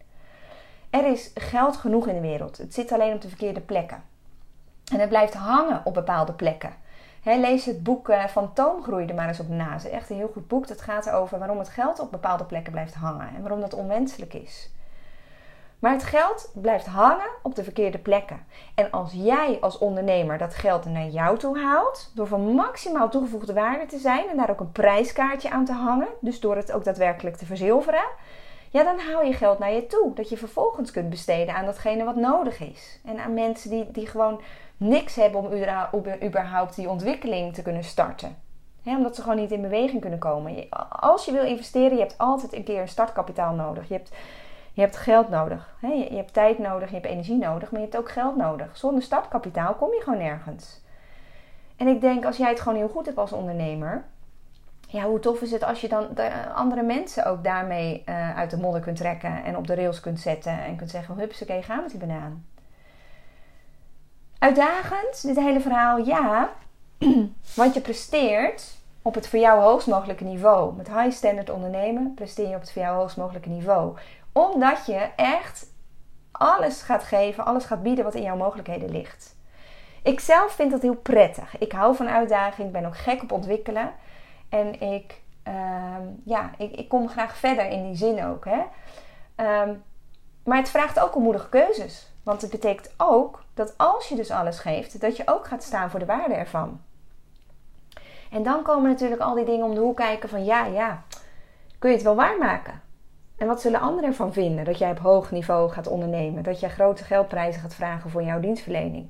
Er 0.91 1.07
is 1.07 1.31
geld 1.35 1.77
genoeg 1.77 2.07
in 2.07 2.15
de 2.15 2.21
wereld. 2.21 2.59
Het 2.59 2.75
zit 2.75 2.93
alleen 2.93 3.15
op 3.15 3.21
de 3.21 3.29
verkeerde 3.29 3.61
plekken. 3.61 4.03
En 4.93 5.01
het 5.01 5.09
blijft 5.09 5.35
hangen 5.35 5.81
op 5.85 5.95
bepaalde 5.95 6.33
plekken. 6.33 6.75
lees 7.23 7.65
het 7.65 7.83
boek 7.83 8.09
uh, 8.09 8.25
van 8.25 8.53
Toomgroei 8.53 9.07
er 9.07 9.15
maar 9.15 9.29
eens 9.29 9.41
op 9.41 9.49
na. 9.49 9.79
Echt 9.91 10.11
een 10.11 10.17
heel 10.17 10.31
goed 10.33 10.49
boek. 10.49 10.69
Dat 10.69 10.81
gaat 10.81 11.07
erover 11.07 11.39
waarom 11.39 11.59
het 11.59 11.69
geld 11.69 12.01
op 12.01 12.11
bepaalde 12.11 12.45
plekken 12.45 12.73
blijft 12.73 12.95
hangen. 12.95 13.29
En 13.37 13.41
waarom 13.41 13.61
dat 13.61 13.75
onwenselijk 13.75 14.35
is. 14.35 14.71
Maar 15.85 15.93
het 15.93 16.05
geld 16.05 16.51
blijft 16.55 16.87
hangen 16.87 17.29
op 17.43 17.55
de 17.55 17.65
verkeerde 17.65 17.99
plekken. 17.99 18.47
En 18.75 18.91
als 18.91 19.13
jij 19.13 19.59
als 19.61 19.79
ondernemer 19.79 20.39
dat 20.39 20.55
geld 20.55 20.85
naar 20.85 21.07
jou 21.07 21.39
toe 21.39 21.59
haalt, 21.59 22.11
door 22.15 22.27
van 22.27 22.55
maximaal 22.55 23.11
toegevoegde 23.11 23.53
waarde 23.53 23.87
te 23.87 23.99
zijn 23.99 24.29
en 24.29 24.37
daar 24.37 24.51
ook 24.51 24.61
een 24.61 24.73
prijskaartje 24.73 25.51
aan 25.51 25.65
te 25.65 25.73
hangen, 25.73 26.09
dus 26.21 26.41
door 26.41 26.57
het 26.57 26.73
ook 26.73 26.85
daadwerkelijk 26.85 27.37
te 27.37 27.47
verzilveren, 27.47 28.05
ja, 28.71 28.83
dan 28.83 28.99
haal 28.99 29.23
je 29.23 29.33
geld 29.33 29.59
naar 29.59 29.73
je 29.73 29.87
toe. 29.87 30.15
Dat 30.15 30.29
je 30.29 30.37
vervolgens 30.37 30.91
kunt 30.91 31.11
besteden 31.11 31.55
aan 31.55 31.65
datgene 31.65 32.05
wat 32.05 32.17
nodig 32.17 32.61
is. 32.61 33.01
En 33.05 33.19
aan 33.19 33.35
mensen 33.35 33.71
die, 33.71 33.91
die 33.91 34.07
gewoon 34.07 34.41
niks 34.77 35.15
hebben 35.15 35.41
om 35.41 36.23
überhaupt 36.23 36.77
die 36.77 36.89
ontwikkeling 36.89 37.55
te 37.55 37.63
kunnen 37.63 37.85
starten. 37.85 38.37
omdat 38.85 39.15
ze 39.15 39.23
gewoon 39.23 39.37
niet 39.37 39.53
in 39.53 39.63
beweging 39.63 40.01
kunnen 40.01 40.19
komen. 40.19 40.69
Als 40.89 41.25
je 41.25 41.33
wil 41.33 41.45
investeren, 41.45 41.93
je 41.93 42.03
hebt 42.03 42.19
altijd 42.19 42.53
een 42.53 42.65
keer 42.65 42.81
een 42.81 42.89
startkapitaal 42.89 43.55
nodig. 43.55 43.89
Je 43.89 43.95
hebt 43.95 44.11
je 44.75 44.81
hebt 44.81 44.97
geld 44.97 45.29
nodig. 45.29 45.75
Je, 45.81 46.17
hebt 46.17 46.33
tijd 46.33 46.59
nodig, 46.59 46.89
je 46.89 46.95
hebt 46.95 47.07
energie 47.07 47.39
nodig, 47.39 47.71
maar 47.71 47.81
je 47.81 47.87
hebt 47.87 47.99
ook 47.99 48.11
geld 48.11 48.37
nodig. 48.37 48.77
Zonder 48.77 49.03
startkapitaal 49.03 49.75
kom 49.75 49.93
je 49.93 50.01
gewoon 50.03 50.19
nergens. 50.19 50.81
En 51.77 51.87
ik 51.87 52.01
denk, 52.01 52.25
als 52.25 52.37
jij 52.37 52.49
het 52.49 52.61
gewoon 52.61 52.79
heel 52.79 52.89
goed 52.89 53.07
hebt 53.07 53.19
als 53.19 53.33
ondernemer, 53.33 54.05
ja, 54.87 55.05
hoe 55.05 55.19
tof 55.19 55.41
is 55.41 55.51
het 55.51 55.63
als 55.63 55.81
je 55.81 55.89
dan 55.89 56.09
de 56.15 56.53
andere 56.55 56.83
mensen 56.83 57.27
ook 57.27 57.45
daarmee 57.45 58.03
uh, 58.07 58.37
uit 58.37 58.51
de 58.51 58.57
modder 58.57 58.81
kunt 58.81 58.97
trekken 58.97 59.45
en 59.45 59.57
op 59.57 59.67
de 59.67 59.75
rails 59.75 60.01
kunt 60.01 60.21
zetten 60.21 60.65
en 60.65 60.77
kunt 60.77 60.91
zeggen: 60.91 61.15
oké, 61.15 61.63
gaan 61.63 61.83
met 61.83 61.91
die 61.91 62.01
banaan. 62.01 62.47
Uitdagend, 64.39 65.23
dit 65.23 65.37
hele 65.37 65.61
verhaal, 65.61 65.99
ja, 65.99 66.53
want 67.55 67.75
je 67.75 67.81
presteert 67.81 68.77
op 69.03 69.15
het 69.15 69.29
voor 69.29 69.39
jou 69.39 69.61
hoogst 69.61 69.87
mogelijke 69.87 70.25
niveau. 70.25 70.77
Met 70.77 70.89
high 70.89 71.11
standard 71.11 71.51
ondernemen 71.51 72.15
presteer 72.15 72.49
je 72.49 72.55
op 72.55 72.61
het 72.61 72.73
voor 72.73 72.83
jou 72.83 72.97
hoogst 72.97 73.17
mogelijke 73.17 73.49
niveau 73.49 73.97
omdat 74.35 74.87
je 74.87 75.09
echt 75.17 75.73
alles 76.33 76.83
gaat 76.83 77.05
geven, 77.05 77.45
alles 77.45 77.65
gaat 77.65 77.83
bieden 77.83 78.05
wat 78.05 78.15
in 78.15 78.23
jouw 78.23 78.37
mogelijkheden 78.37 78.91
ligt. 78.91 79.37
Ik 80.03 80.21
zelf 80.21 80.53
vind 80.53 80.71
dat 80.71 80.83
heel 80.83 80.97
prettig. 80.97 81.59
Ik 81.59 81.73
hou 81.73 81.97
van 81.97 82.09
uitdaging, 82.09 82.67
ik 82.67 82.73
ben 82.73 82.85
ook 82.85 82.97
gek 82.97 83.23
op 83.23 83.33
ontwikkelen. 83.33 83.93
En 84.49 84.81
ik, 84.81 85.21
uh, 85.49 85.55
ja, 86.25 86.51
ik, 86.59 86.73
ik, 86.77 86.89
kom 86.89 87.09
graag 87.09 87.37
verder 87.37 87.67
in 87.67 87.83
die 87.83 87.97
zin 87.97 88.25
ook. 88.25 88.45
Hè? 88.45 88.63
Um, 89.63 89.83
maar 90.45 90.59
het 90.59 90.69
vraagt 90.69 91.01
ook 91.01 91.17
om 91.17 91.23
moedige 91.23 91.49
keuzes. 91.49 92.13
Want 92.23 92.43
het 92.43 92.51
betekent 92.51 92.95
ook 92.97 93.43
dat 93.55 93.75
als 93.77 94.09
je 94.09 94.15
dus 94.15 94.31
alles 94.31 94.59
geeft, 94.59 95.01
dat 95.01 95.17
je 95.17 95.23
ook 95.27 95.47
gaat 95.47 95.63
staan 95.63 95.91
voor 95.91 95.99
de 95.99 96.07
waarde 96.07 96.35
ervan. 96.35 96.81
En 98.31 98.43
dan 98.43 98.63
komen 98.63 98.91
natuurlijk 98.91 99.21
al 99.21 99.35
die 99.35 99.45
dingen 99.45 99.67
om 99.67 99.75
de 99.75 99.81
hoek 99.81 99.97
kijken 99.97 100.29
van 100.29 100.45
ja, 100.45 100.65
ja, 100.65 101.03
kun 101.79 101.91
je 101.91 101.97
het 101.97 102.05
wel 102.05 102.15
waarmaken? 102.15 102.83
En 103.37 103.47
wat 103.47 103.61
zullen 103.61 103.81
anderen 103.81 104.09
ervan 104.09 104.33
vinden 104.33 104.65
dat 104.65 104.79
jij 104.79 104.91
op 104.91 104.99
hoog 104.99 105.31
niveau 105.31 105.71
gaat 105.71 105.87
ondernemen? 105.87 106.43
Dat 106.43 106.61
jij 106.61 106.71
grote 106.71 107.05
geldprijzen 107.05 107.61
gaat 107.61 107.75
vragen 107.75 108.11
voor 108.11 108.23
jouw 108.23 108.41
dienstverlening? 108.41 109.09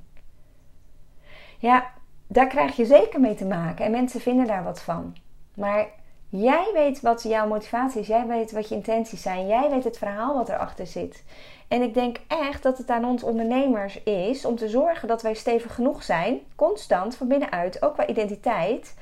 Ja, 1.57 1.91
daar 2.27 2.47
krijg 2.47 2.75
je 2.75 2.85
zeker 2.85 3.19
mee 3.19 3.35
te 3.35 3.45
maken 3.45 3.85
en 3.85 3.91
mensen 3.91 4.21
vinden 4.21 4.47
daar 4.47 4.63
wat 4.63 4.81
van. 4.81 5.15
Maar 5.55 5.87
jij 6.29 6.69
weet 6.73 7.01
wat 7.01 7.23
jouw 7.23 7.47
motivatie 7.47 8.01
is, 8.01 8.07
jij 8.07 8.27
weet 8.27 8.51
wat 8.51 8.69
je 8.69 8.75
intenties 8.75 9.21
zijn, 9.21 9.47
jij 9.47 9.69
weet 9.69 9.83
het 9.83 9.97
verhaal 9.97 10.35
wat 10.35 10.49
erachter 10.49 10.87
zit. 10.87 11.23
En 11.67 11.81
ik 11.81 11.93
denk 11.93 12.17
echt 12.27 12.63
dat 12.63 12.77
het 12.77 12.89
aan 12.89 13.05
ons 13.05 13.23
ondernemers 13.23 14.03
is 14.03 14.45
om 14.45 14.55
te 14.55 14.69
zorgen 14.69 15.07
dat 15.07 15.21
wij 15.21 15.33
stevig 15.33 15.75
genoeg 15.75 16.03
zijn, 16.03 16.39
constant 16.55 17.15
van 17.15 17.27
binnenuit, 17.27 17.81
ook 17.81 17.93
qua 17.93 18.07
identiteit, 18.07 18.95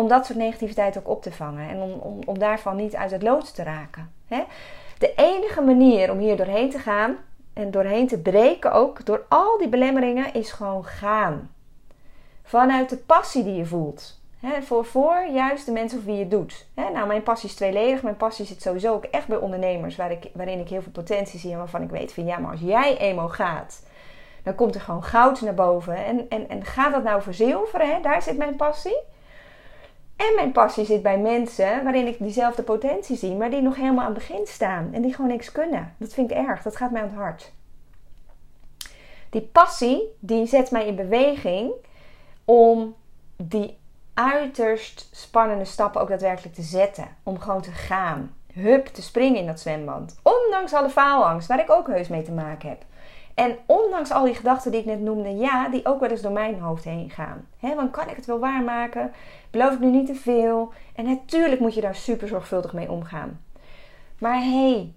om 0.00 0.08
dat 0.08 0.26
soort 0.26 0.38
negativiteit 0.38 0.98
ook 0.98 1.08
op 1.08 1.22
te 1.22 1.32
vangen 1.32 1.68
en 1.68 1.80
om, 1.80 2.22
om, 2.26 2.38
daarvan 2.38 2.76
niet 2.76 2.96
uit 2.96 3.10
het 3.10 3.22
lood 3.22 3.54
te 3.54 3.62
raken. 3.62 4.12
Hè? 4.26 4.42
De 4.98 5.14
enige 5.14 5.60
manier 5.60 6.10
om 6.10 6.18
hier 6.18 6.36
doorheen 6.36 6.70
te 6.70 6.78
gaan 6.78 7.16
en 7.52 7.70
doorheen 7.70 8.06
te 8.08 8.18
breken 8.18 8.72
ook, 8.72 9.06
door 9.06 9.24
al 9.28 9.58
die 9.58 9.68
belemmeringen, 9.68 10.34
is 10.34 10.52
gewoon 10.52 10.84
gaan. 10.84 11.50
Vanuit 12.42 12.88
de 12.88 12.96
passie 12.96 13.44
die 13.44 13.54
je 13.54 13.66
voelt. 13.66 14.20
voor, 14.62 14.84
voor 14.84 15.26
juist 15.32 15.66
de 15.66 15.72
mensen 15.72 15.98
of 15.98 16.04
wie 16.04 16.16
je 16.16 16.28
doet. 16.28 16.66
nou, 16.74 17.06
mijn 17.06 17.22
passie 17.22 17.48
is 17.48 17.54
tweeledig. 17.54 18.02
Mijn 18.02 18.16
passie 18.16 18.44
zit 18.44 18.62
sowieso 18.62 18.94
ook 18.94 19.04
echt 19.04 19.26
bij 19.26 19.36
ondernemers, 19.36 19.96
ik, 19.96 20.30
waarin 20.34 20.60
ik 20.60 20.68
heel 20.68 20.82
veel 20.82 20.92
potentie 20.92 21.38
zie 21.38 21.52
en 21.52 21.58
waarvan 21.58 21.82
ik 21.82 21.90
weet 21.90 22.12
van 22.12 22.24
ja, 22.24 22.38
maar 22.38 22.50
als 22.50 22.60
jij 22.60 22.98
eenmaal 22.98 23.28
gaat, 23.28 23.82
dan 24.42 24.54
komt 24.54 24.74
er 24.74 24.80
gewoon 24.80 25.04
goud 25.04 25.40
naar 25.40 25.54
boven. 25.54 26.04
En, 26.04 26.28
en, 26.28 26.48
en 26.48 26.64
gaat 26.64 26.92
dat 26.92 27.02
nou 27.02 27.22
verzilveren? 27.22 28.02
Daar 28.02 28.22
zit 28.22 28.36
mijn 28.36 28.56
passie. 28.56 28.96
En 30.28 30.34
mijn 30.34 30.52
passie 30.52 30.84
zit 30.84 31.02
bij 31.02 31.18
mensen 31.18 31.84
waarin 31.84 32.06
ik 32.06 32.18
diezelfde 32.18 32.62
potentie 32.62 33.16
zie, 33.16 33.34
maar 33.34 33.50
die 33.50 33.62
nog 33.62 33.76
helemaal 33.76 34.04
aan 34.04 34.14
het 34.14 34.26
begin 34.26 34.46
staan 34.46 34.90
en 34.92 35.02
die 35.02 35.14
gewoon 35.14 35.30
niks 35.30 35.52
kunnen. 35.52 35.94
Dat 35.98 36.12
vind 36.12 36.30
ik 36.30 36.36
erg, 36.36 36.62
dat 36.62 36.76
gaat 36.76 36.90
mij 36.90 37.02
aan 37.02 37.08
het 37.08 37.16
hart. 37.16 37.52
Die 39.30 39.42
passie, 39.42 40.16
die 40.18 40.46
zet 40.46 40.70
mij 40.70 40.86
in 40.86 40.96
beweging 40.96 41.72
om 42.44 42.94
die 43.36 43.78
uiterst 44.14 45.08
spannende 45.12 45.64
stappen 45.64 46.00
ook 46.00 46.08
daadwerkelijk 46.08 46.54
te 46.54 46.62
zetten. 46.62 47.08
Om 47.22 47.38
gewoon 47.38 47.62
te 47.62 47.72
gaan. 47.72 48.34
Hup, 48.52 48.86
te 48.86 49.02
springen 49.02 49.40
in 49.40 49.46
dat 49.46 49.60
zwembad. 49.60 50.16
Ondanks 50.22 50.72
alle 50.72 50.90
faalangst, 50.90 51.48
waar 51.48 51.60
ik 51.60 51.70
ook 51.70 51.86
heus 51.86 52.08
mee 52.08 52.22
te 52.22 52.32
maken 52.32 52.68
heb. 52.68 52.82
En 53.40 53.58
ondanks 53.66 54.10
al 54.10 54.24
die 54.24 54.34
gedachten 54.34 54.70
die 54.70 54.80
ik 54.80 54.86
net 54.86 55.00
noemde, 55.00 55.36
ja, 55.36 55.68
die 55.68 55.86
ook 55.86 56.00
wel 56.00 56.08
eens 56.08 56.20
door 56.20 56.32
mijn 56.32 56.60
hoofd 56.60 56.84
heen 56.84 57.10
gaan. 57.10 57.46
He, 57.58 57.74
want 57.74 57.90
kan 57.90 58.08
ik 58.08 58.16
het 58.16 58.26
wel 58.26 58.38
waarmaken? 58.38 59.12
Beloof 59.50 59.72
ik 59.72 59.80
nu 59.80 59.90
niet 59.90 60.06
te 60.06 60.14
veel? 60.14 60.72
En 60.94 61.04
natuurlijk 61.04 61.60
moet 61.60 61.74
je 61.74 61.80
daar 61.80 61.94
super 61.94 62.28
zorgvuldig 62.28 62.72
mee 62.72 62.90
omgaan. 62.90 63.40
Maar 64.18 64.38
hé, 64.42 64.70
hey, 64.70 64.92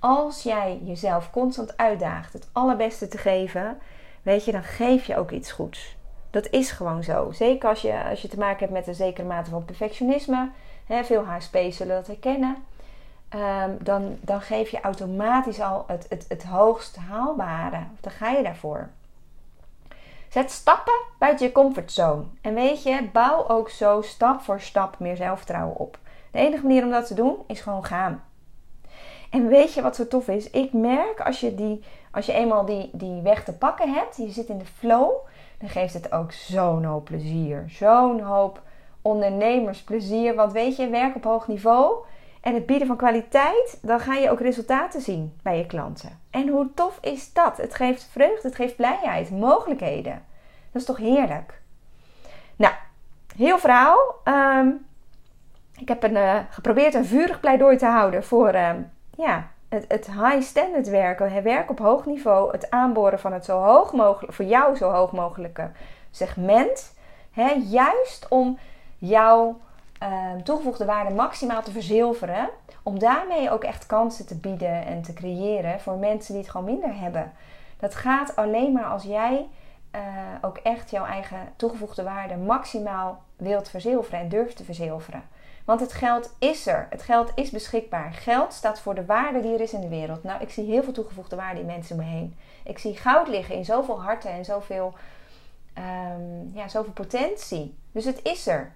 als 0.00 0.42
jij 0.42 0.80
jezelf 0.84 1.30
constant 1.30 1.76
uitdaagt 1.76 2.32
het 2.32 2.48
allerbeste 2.52 3.08
te 3.08 3.18
geven, 3.18 3.78
weet 4.22 4.44
je, 4.44 4.52
dan 4.52 4.64
geef 4.64 5.06
je 5.06 5.16
ook 5.16 5.30
iets 5.30 5.52
goeds. 5.52 5.96
Dat 6.30 6.48
is 6.50 6.70
gewoon 6.70 7.02
zo. 7.02 7.30
Zeker 7.32 7.68
als 7.68 7.82
je, 7.82 8.04
als 8.04 8.22
je 8.22 8.28
te 8.28 8.38
maken 8.38 8.58
hebt 8.58 8.72
met 8.72 8.86
een 8.86 8.94
zekere 8.94 9.26
mate 9.26 9.50
van 9.50 9.64
perfectionisme. 9.64 10.50
Veel 10.88 11.24
HSP 11.24 11.56
zullen 11.70 11.96
dat 11.96 12.06
herkennen. 12.06 12.56
Ehm, 13.36 13.70
dan, 13.80 14.16
dan 14.20 14.40
geef 14.40 14.70
je 14.70 14.80
automatisch 14.80 15.60
al 15.60 15.84
het, 15.86 16.06
het, 16.08 16.24
het 16.28 16.44
hoogst 16.44 16.96
haalbare. 16.96 17.82
Dan 18.00 18.12
ga 18.12 18.30
je 18.30 18.42
daarvoor. 18.42 18.88
Zet 20.28 20.50
stappen 20.50 20.94
buiten 21.18 21.46
je 21.46 21.52
comfortzone. 21.52 22.22
En 22.40 22.54
weet 22.54 22.82
je, 22.82 23.08
bouw 23.12 23.48
ook 23.48 23.70
zo 23.70 24.02
stap 24.02 24.40
voor 24.40 24.60
stap 24.60 24.98
meer 24.98 25.16
zelfvertrouwen 25.16 25.76
op. 25.76 25.98
De 26.30 26.38
enige 26.38 26.62
manier 26.62 26.84
om 26.84 26.90
dat 26.90 27.06
te 27.06 27.14
doen 27.14 27.36
is 27.46 27.60
gewoon 27.60 27.84
gaan. 27.84 28.24
En 29.30 29.48
weet 29.48 29.74
je 29.74 29.82
wat 29.82 29.96
zo 29.96 30.08
tof 30.08 30.28
is? 30.28 30.50
Ik 30.50 30.72
merk 30.72 31.20
als 31.20 31.40
je, 31.40 31.54
die, 31.54 31.84
als 32.10 32.26
je 32.26 32.32
eenmaal 32.32 32.64
die, 32.64 32.90
die 32.92 33.22
weg 33.22 33.44
te 33.44 33.52
pakken 33.52 33.92
hebt, 33.92 34.16
je 34.16 34.30
zit 34.30 34.48
in 34.48 34.58
de 34.58 34.64
flow, 34.64 35.10
dan 35.58 35.68
geeft 35.68 35.94
het 35.94 36.12
ook 36.12 36.32
zo'n 36.32 36.84
hoop 36.84 37.04
plezier. 37.04 37.64
Zo'n 37.68 38.20
hoop 38.20 38.62
ondernemersplezier. 39.02 40.34
Want 40.34 40.52
weet 40.52 40.76
je, 40.76 40.88
werk 40.88 41.16
op 41.16 41.24
hoog 41.24 41.48
niveau 41.48 42.04
en 42.46 42.54
het 42.54 42.66
bieden 42.66 42.86
van 42.86 42.96
kwaliteit, 42.96 43.78
dan 43.82 44.00
ga 44.00 44.14
je 44.14 44.30
ook 44.30 44.40
resultaten 44.40 45.00
zien 45.00 45.38
bij 45.42 45.58
je 45.58 45.66
klanten. 45.66 46.20
En 46.30 46.48
hoe 46.48 46.68
tof 46.74 46.98
is 47.00 47.32
dat? 47.32 47.56
Het 47.56 47.74
geeft 47.74 48.08
vreugde, 48.10 48.48
het 48.48 48.56
geeft 48.56 48.76
blijheid, 48.76 49.30
mogelijkheden. 49.30 50.24
Dat 50.72 50.82
is 50.82 50.84
toch 50.84 50.96
heerlijk? 50.96 51.60
Nou, 52.56 52.74
heel 53.36 53.58
verhaal. 53.58 54.14
Ehm, 54.24 54.68
ik 55.78 55.88
heb 55.88 56.02
een, 56.02 56.16
uh, 56.16 56.38
geprobeerd 56.50 56.94
een 56.94 57.04
vurig 57.04 57.40
pleidooi 57.40 57.76
te 57.76 57.86
houden 57.86 58.24
voor 58.24 58.48
ehm, 58.48 58.80
ja, 59.16 59.48
het, 59.68 59.84
het 59.88 60.06
high 60.06 60.40
standard 60.40 60.88
werken, 60.88 61.32
het 61.32 61.44
werk 61.44 61.70
op 61.70 61.78
hoog 61.78 62.06
niveau, 62.06 62.52
het 62.52 62.70
aanboren 62.70 63.20
van 63.20 63.32
het 63.32 63.44
zo 63.44 63.58
hoog 63.58 63.92
mogelijk, 63.92 64.32
voor 64.32 64.44
jou 64.44 64.76
zo 64.76 64.90
hoog 64.90 65.12
mogelijke 65.12 65.70
segment. 66.10 66.94
Hè, 67.30 67.50
juist 67.64 68.26
om 68.28 68.58
jouw 68.98 69.60
uh, 70.02 70.42
toegevoegde 70.42 70.84
waarde 70.84 71.14
maximaal 71.14 71.62
te 71.62 71.70
verzilveren. 71.70 72.48
Om 72.82 72.98
daarmee 72.98 73.50
ook 73.50 73.64
echt 73.64 73.86
kansen 73.86 74.26
te 74.26 74.36
bieden 74.36 74.86
en 74.86 75.02
te 75.02 75.12
creëren 75.12 75.80
voor 75.80 75.96
mensen 75.96 76.32
die 76.32 76.42
het 76.42 76.50
gewoon 76.50 76.66
minder 76.66 76.98
hebben. 76.98 77.32
Dat 77.78 77.94
gaat 77.94 78.36
alleen 78.36 78.72
maar 78.72 78.84
als 78.84 79.02
jij 79.02 79.48
uh, 79.94 80.00
ook 80.40 80.56
echt 80.56 80.90
jouw 80.90 81.04
eigen 81.04 81.38
toegevoegde 81.56 82.02
waarde 82.02 82.36
maximaal 82.36 83.22
wilt 83.36 83.68
verzilveren 83.68 84.20
en 84.20 84.28
durft 84.28 84.56
te 84.56 84.64
verzilveren. 84.64 85.22
Want 85.64 85.80
het 85.80 85.92
geld 85.92 86.34
is 86.38 86.66
er. 86.66 86.86
Het 86.90 87.02
geld 87.02 87.32
is 87.34 87.50
beschikbaar. 87.50 88.12
Geld 88.12 88.52
staat 88.52 88.80
voor 88.80 88.94
de 88.94 89.04
waarde 89.04 89.40
die 89.40 89.54
er 89.54 89.60
is 89.60 89.72
in 89.72 89.80
de 89.80 89.88
wereld. 89.88 90.22
Nou, 90.22 90.42
ik 90.42 90.50
zie 90.50 90.64
heel 90.64 90.82
veel 90.82 90.92
toegevoegde 90.92 91.36
waarde 91.36 91.60
in 91.60 91.66
mensen 91.66 91.98
om 91.98 92.04
me 92.04 92.10
heen. 92.10 92.36
Ik 92.64 92.78
zie 92.78 92.96
goud 92.96 93.28
liggen 93.28 93.54
in 93.54 93.64
zoveel 93.64 94.02
harten 94.02 94.30
en 94.30 94.44
zoveel, 94.44 94.94
um, 95.78 96.50
ja, 96.54 96.68
zoveel 96.68 96.92
potentie. 96.92 97.78
Dus 97.92 98.04
het 98.04 98.20
is 98.22 98.46
er. 98.46 98.74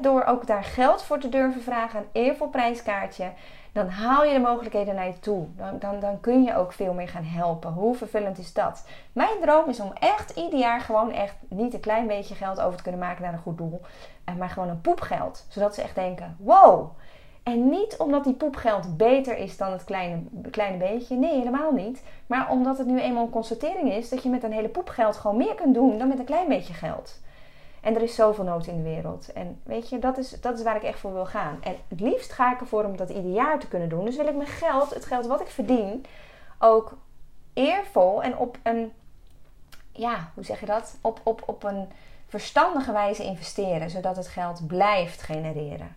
Door 0.00 0.24
ook 0.24 0.46
daar 0.46 0.64
geld 0.64 1.02
voor 1.02 1.18
te 1.18 1.28
durven 1.28 1.62
vragen, 1.62 2.00
een 2.00 2.08
eervol 2.12 2.48
prijskaartje, 2.48 3.32
dan 3.72 3.88
haal 3.88 4.24
je 4.24 4.32
de 4.32 4.40
mogelijkheden 4.40 4.94
naar 4.94 5.06
je 5.06 5.18
toe. 5.18 5.46
Dan, 5.56 5.78
dan, 5.78 6.00
dan 6.00 6.20
kun 6.20 6.42
je 6.42 6.56
ook 6.56 6.72
veel 6.72 6.92
meer 6.92 7.08
gaan 7.08 7.24
helpen. 7.24 7.72
Hoe 7.72 7.94
vervullend 7.94 8.38
is 8.38 8.52
dat? 8.52 8.84
Mijn 9.12 9.40
droom 9.40 9.68
is 9.68 9.80
om 9.80 9.92
echt 9.92 10.36
ieder 10.36 10.58
jaar 10.58 10.80
gewoon 10.80 11.12
echt 11.12 11.34
niet 11.48 11.74
een 11.74 11.80
klein 11.80 12.06
beetje 12.06 12.34
geld 12.34 12.60
over 12.60 12.76
te 12.76 12.82
kunnen 12.82 13.00
maken 13.00 13.22
naar 13.22 13.32
een 13.32 13.38
goed 13.38 13.58
doel. 13.58 13.80
Eh, 14.24 14.34
maar 14.34 14.48
gewoon 14.48 14.68
een 14.68 14.80
poepgeld. 14.80 15.46
Zodat 15.48 15.74
ze 15.74 15.82
echt 15.82 15.94
denken, 15.94 16.36
wow. 16.38 16.90
En 17.42 17.68
niet 17.68 17.96
omdat 17.96 18.24
die 18.24 18.34
poepgeld 18.34 18.96
beter 18.96 19.36
is 19.36 19.56
dan 19.56 19.72
het 19.72 19.84
kleine, 19.84 20.22
kleine 20.50 20.76
beetje. 20.76 21.16
Nee, 21.16 21.38
helemaal 21.38 21.72
niet. 21.72 22.02
Maar 22.26 22.50
omdat 22.50 22.78
het 22.78 22.86
nu 22.86 23.00
eenmaal 23.00 23.24
een 23.24 23.30
constatering 23.30 23.92
is 23.92 24.08
dat 24.08 24.22
je 24.22 24.28
met 24.28 24.42
een 24.42 24.52
hele 24.52 24.68
poepgeld 24.68 25.16
gewoon 25.16 25.36
meer 25.36 25.54
kunt 25.54 25.74
doen 25.74 25.98
dan 25.98 26.08
met 26.08 26.18
een 26.18 26.24
klein 26.24 26.48
beetje 26.48 26.74
geld. 26.74 27.20
En 27.82 27.94
er 27.94 28.02
is 28.02 28.14
zoveel 28.14 28.44
nood 28.44 28.66
in 28.66 28.76
de 28.76 28.82
wereld. 28.82 29.32
En 29.32 29.60
weet 29.62 29.88
je, 29.88 29.98
dat 29.98 30.18
is, 30.18 30.40
dat 30.40 30.58
is 30.58 30.64
waar 30.64 30.76
ik 30.76 30.82
echt 30.82 30.98
voor 30.98 31.12
wil 31.12 31.26
gaan. 31.26 31.58
En 31.62 31.76
het 31.88 32.00
liefst 32.00 32.32
ga 32.32 32.52
ik 32.52 32.60
ervoor 32.60 32.84
om 32.84 32.96
dat 32.96 33.08
ieder 33.10 33.32
jaar 33.32 33.58
te 33.58 33.68
kunnen 33.68 33.88
doen. 33.88 34.04
Dus 34.04 34.16
wil 34.16 34.26
ik 34.26 34.36
mijn 34.36 34.48
geld, 34.48 34.94
het 34.94 35.04
geld 35.04 35.26
wat 35.26 35.40
ik 35.40 35.46
verdien, 35.46 36.04
ook 36.58 36.96
eervol 37.52 38.22
en 38.22 38.36
op 38.36 38.58
een, 38.62 38.92
ja, 39.92 40.30
hoe 40.34 40.44
zeg 40.44 40.60
je 40.60 40.66
dat? 40.66 40.98
Op, 41.00 41.20
op, 41.22 41.42
op 41.46 41.64
een 41.64 41.88
verstandige 42.26 42.92
wijze 42.92 43.24
investeren, 43.24 43.90
zodat 43.90 44.16
het 44.16 44.28
geld 44.28 44.66
blijft 44.66 45.22
genereren. 45.22 45.96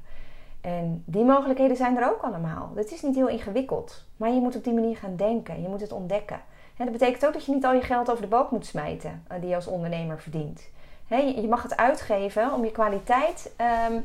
En 0.62 1.04
die 1.06 1.24
mogelijkheden 1.24 1.78
zijn 1.78 1.98
er 1.98 2.10
ook 2.10 2.22
allemaal. 2.22 2.72
Het 2.76 2.92
is 2.92 3.02
niet 3.02 3.16
heel 3.16 3.28
ingewikkeld, 3.28 4.06
maar 4.18 4.30
je 4.30 4.40
moet 4.40 4.56
op 4.56 4.64
die 4.64 4.74
manier 4.74 4.98
gaan 4.98 5.16
denken. 5.16 5.62
Je 5.62 5.68
moet 5.68 5.82
het 5.82 5.92
ontdekken. 5.92 6.42
dat 6.78 6.92
betekent 6.92 7.26
ook 7.26 7.34
dat 7.34 7.46
je 7.46 7.54
niet 7.54 7.66
al 7.66 7.74
je 7.74 7.82
geld 7.82 8.10
over 8.10 8.22
de 8.22 8.28
balk 8.28 8.52
moet 8.52 8.66
smijten 8.66 9.24
eh, 9.28 9.40
die 9.40 9.50
je 9.50 9.56
als 9.56 9.68
ondernemer 9.68 10.22
verdient. 10.22 10.70
Je 11.08 11.48
mag 11.50 11.64
het 11.64 11.78
uitgeven 11.78 12.54
om 12.54 12.66
je 12.66 12.72
kwaliteit 12.72 13.54
ehm, 13.56 14.00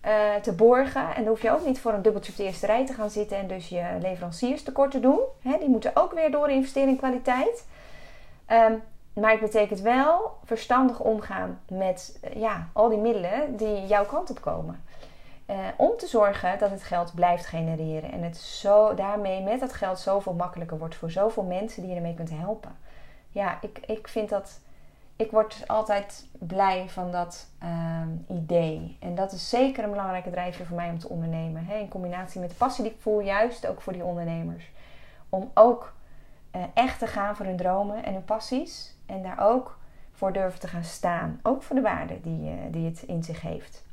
eh, 0.00 0.34
te 0.34 0.52
borgen. 0.52 1.14
En 1.14 1.22
dan 1.22 1.26
hoef 1.26 1.42
je 1.42 1.52
ook 1.52 1.66
niet 1.66 1.80
voor 1.80 1.92
een 1.92 2.02
dubbeltje 2.02 2.32
op 2.32 2.38
de 2.38 2.44
eerste 2.44 2.66
rij 2.66 2.86
te 2.86 2.92
gaan 2.92 3.10
zitten 3.10 3.36
en 3.36 3.46
dus 3.46 3.68
je 3.68 3.84
leveranciers 4.00 4.62
tekort 4.62 4.90
te 4.90 5.00
doen. 5.00 5.20
die 5.42 5.68
moeten 5.68 5.90
ook 5.94 6.12
weer 6.12 6.30
door 6.30 6.50
investeren 6.50 6.88
in 6.88 6.96
kwaliteit. 6.96 7.66
Um, 8.48 8.82
maar 9.14 9.30
het 9.30 9.40
betekent 9.40 9.80
wel 9.80 10.38
verstandig 10.44 11.00
omgaan 11.00 11.60
met 11.68 12.18
eh, 12.20 12.40
ja, 12.40 12.68
al 12.72 12.88
die 12.88 12.98
middelen 12.98 13.56
die 13.56 13.86
jouw 13.86 14.04
kant 14.04 14.30
op 14.30 14.40
komen. 14.40 14.82
Uh, 15.50 15.56
om 15.76 15.96
te 15.96 16.06
zorgen 16.06 16.58
dat 16.58 16.70
het 16.70 16.82
geld 16.82 17.14
blijft 17.14 17.46
genereren. 17.46 18.12
En 18.12 18.22
het 18.22 18.36
zo, 18.36 18.94
daarmee 18.94 19.42
met 19.42 19.60
dat 19.60 19.72
geld 19.72 19.98
zoveel 19.98 20.32
makkelijker 20.32 20.78
wordt 20.78 20.94
voor 20.94 21.10
zoveel 21.10 21.42
mensen 21.42 21.82
die 21.82 21.90
je 21.90 21.96
ermee 21.96 22.14
kunt 22.14 22.30
helpen. 22.30 22.76
Ja, 23.30 23.58
ik, 23.60 23.78
ik 23.86 24.08
vind 24.08 24.28
dat. 24.28 24.60
Ik 25.16 25.30
word 25.30 25.64
altijd 25.66 26.26
blij 26.38 26.88
van 26.88 27.12
dat 27.12 27.46
uh, 27.62 28.38
idee. 28.38 28.96
En 29.00 29.14
dat 29.14 29.32
is 29.32 29.48
zeker 29.48 29.84
een 29.84 29.90
belangrijke 29.90 30.30
drijfveer 30.30 30.66
voor 30.66 30.76
mij 30.76 30.90
om 30.90 30.98
te 30.98 31.08
ondernemen. 31.08 31.64
Hè? 31.64 31.76
In 31.76 31.88
combinatie 31.88 32.40
met 32.40 32.50
de 32.50 32.56
passie 32.56 32.84
die 32.84 32.92
ik 32.92 33.00
voel, 33.00 33.20
juist 33.20 33.66
ook 33.66 33.82
voor 33.82 33.92
die 33.92 34.04
ondernemers. 34.04 34.70
Om 35.28 35.50
ook 35.54 35.92
uh, 36.56 36.62
echt 36.74 36.98
te 36.98 37.06
gaan 37.06 37.36
voor 37.36 37.46
hun 37.46 37.56
dromen 37.56 38.04
en 38.04 38.12
hun 38.12 38.24
passies. 38.24 38.96
En 39.06 39.22
daar 39.22 39.38
ook 39.40 39.78
voor 40.12 40.32
durven 40.32 40.60
te 40.60 40.68
gaan 40.68 40.84
staan. 40.84 41.40
Ook 41.42 41.62
voor 41.62 41.76
de 41.76 41.82
waarde 41.82 42.20
die, 42.20 42.50
uh, 42.50 42.58
die 42.70 42.86
het 42.86 43.02
in 43.02 43.22
zich 43.22 43.40
heeft. 43.40 43.84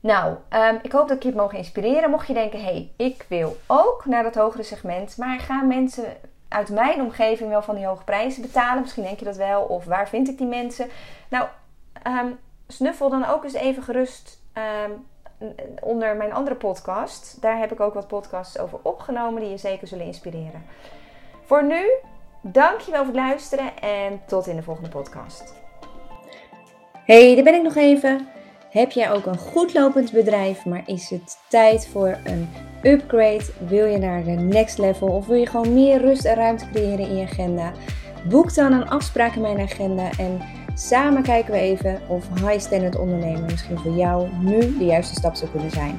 Nou, 0.00 0.36
um, 0.50 0.78
ik 0.82 0.92
hoop 0.92 1.08
dat 1.08 1.16
ik 1.16 1.22
je 1.22 1.28
het 1.28 1.38
mogen 1.38 1.58
inspireren. 1.58 2.10
Mocht 2.10 2.26
je 2.26 2.34
denken, 2.34 2.58
hé, 2.58 2.64
hey, 2.64 2.92
ik 2.96 3.26
wil 3.28 3.56
ook 3.66 4.04
naar 4.04 4.22
dat 4.22 4.34
hogere 4.34 4.62
segment. 4.62 5.16
Maar 5.16 5.40
gaan 5.40 5.66
mensen 5.66 6.04
uit 6.48 6.68
mijn 6.68 7.00
omgeving 7.00 7.50
wel 7.50 7.62
van 7.62 7.74
die 7.74 7.86
hoge 7.86 8.04
prijzen 8.04 8.42
betalen? 8.42 8.82
Misschien 8.82 9.02
denk 9.02 9.18
je 9.18 9.24
dat 9.24 9.36
wel. 9.36 9.62
Of 9.62 9.84
waar 9.84 10.08
vind 10.08 10.28
ik 10.28 10.38
die 10.38 10.46
mensen? 10.46 10.88
Nou, 11.28 11.46
um, 12.06 12.38
snuffel 12.68 13.10
dan 13.10 13.26
ook 13.26 13.44
eens 13.44 13.54
even 13.54 13.82
gerust 13.82 14.42
um, 14.54 15.06
onder 15.80 16.16
mijn 16.16 16.32
andere 16.32 16.56
podcast. 16.56 17.40
Daar 17.40 17.58
heb 17.58 17.72
ik 17.72 17.80
ook 17.80 17.94
wat 17.94 18.08
podcasts 18.08 18.58
over 18.58 18.78
opgenomen 18.82 19.40
die 19.40 19.50
je 19.50 19.56
zeker 19.56 19.86
zullen 19.86 20.06
inspireren. 20.06 20.64
Voor 21.44 21.64
nu, 21.64 21.90
dankjewel 22.40 23.04
voor 23.04 23.14
het 23.14 23.22
luisteren 23.22 23.78
en 23.78 24.22
tot 24.26 24.46
in 24.46 24.56
de 24.56 24.62
volgende 24.62 24.90
podcast. 24.90 25.54
Hey, 27.04 27.34
daar 27.34 27.44
ben 27.44 27.54
ik 27.54 27.62
nog 27.62 27.76
even. 27.76 28.28
Heb 28.76 28.90
jij 28.90 29.10
ook 29.10 29.26
een 29.26 29.38
goed 29.38 29.74
lopend 29.74 30.12
bedrijf, 30.12 30.64
maar 30.64 30.82
is 30.86 31.10
het 31.10 31.38
tijd 31.48 31.88
voor 31.88 32.18
een 32.24 32.48
upgrade? 32.82 33.44
Wil 33.68 33.86
je 33.86 33.98
naar 33.98 34.24
de 34.24 34.30
next 34.30 34.78
level 34.78 35.08
of 35.08 35.26
wil 35.26 35.36
je 35.36 35.46
gewoon 35.46 35.72
meer 35.72 36.00
rust 36.00 36.24
en 36.24 36.34
ruimte 36.34 36.70
creëren 36.70 37.08
in 37.08 37.16
je 37.16 37.26
agenda? 37.26 37.72
Boek 38.28 38.54
dan 38.54 38.72
een 38.72 38.88
afspraak 38.88 39.34
in 39.34 39.40
mijn 39.40 39.60
agenda 39.60 40.10
en 40.18 40.40
samen 40.74 41.22
kijken 41.22 41.52
we 41.52 41.58
even 41.58 42.00
of 42.08 42.28
high 42.34 42.58
standard 42.58 42.96
ondernemen 42.96 43.44
misschien 43.44 43.78
voor 43.78 43.96
jou 43.96 44.28
nu 44.40 44.58
de 44.78 44.84
juiste 44.84 45.14
stap 45.14 45.34
zou 45.34 45.50
kunnen 45.50 45.70
zijn. 45.70 45.98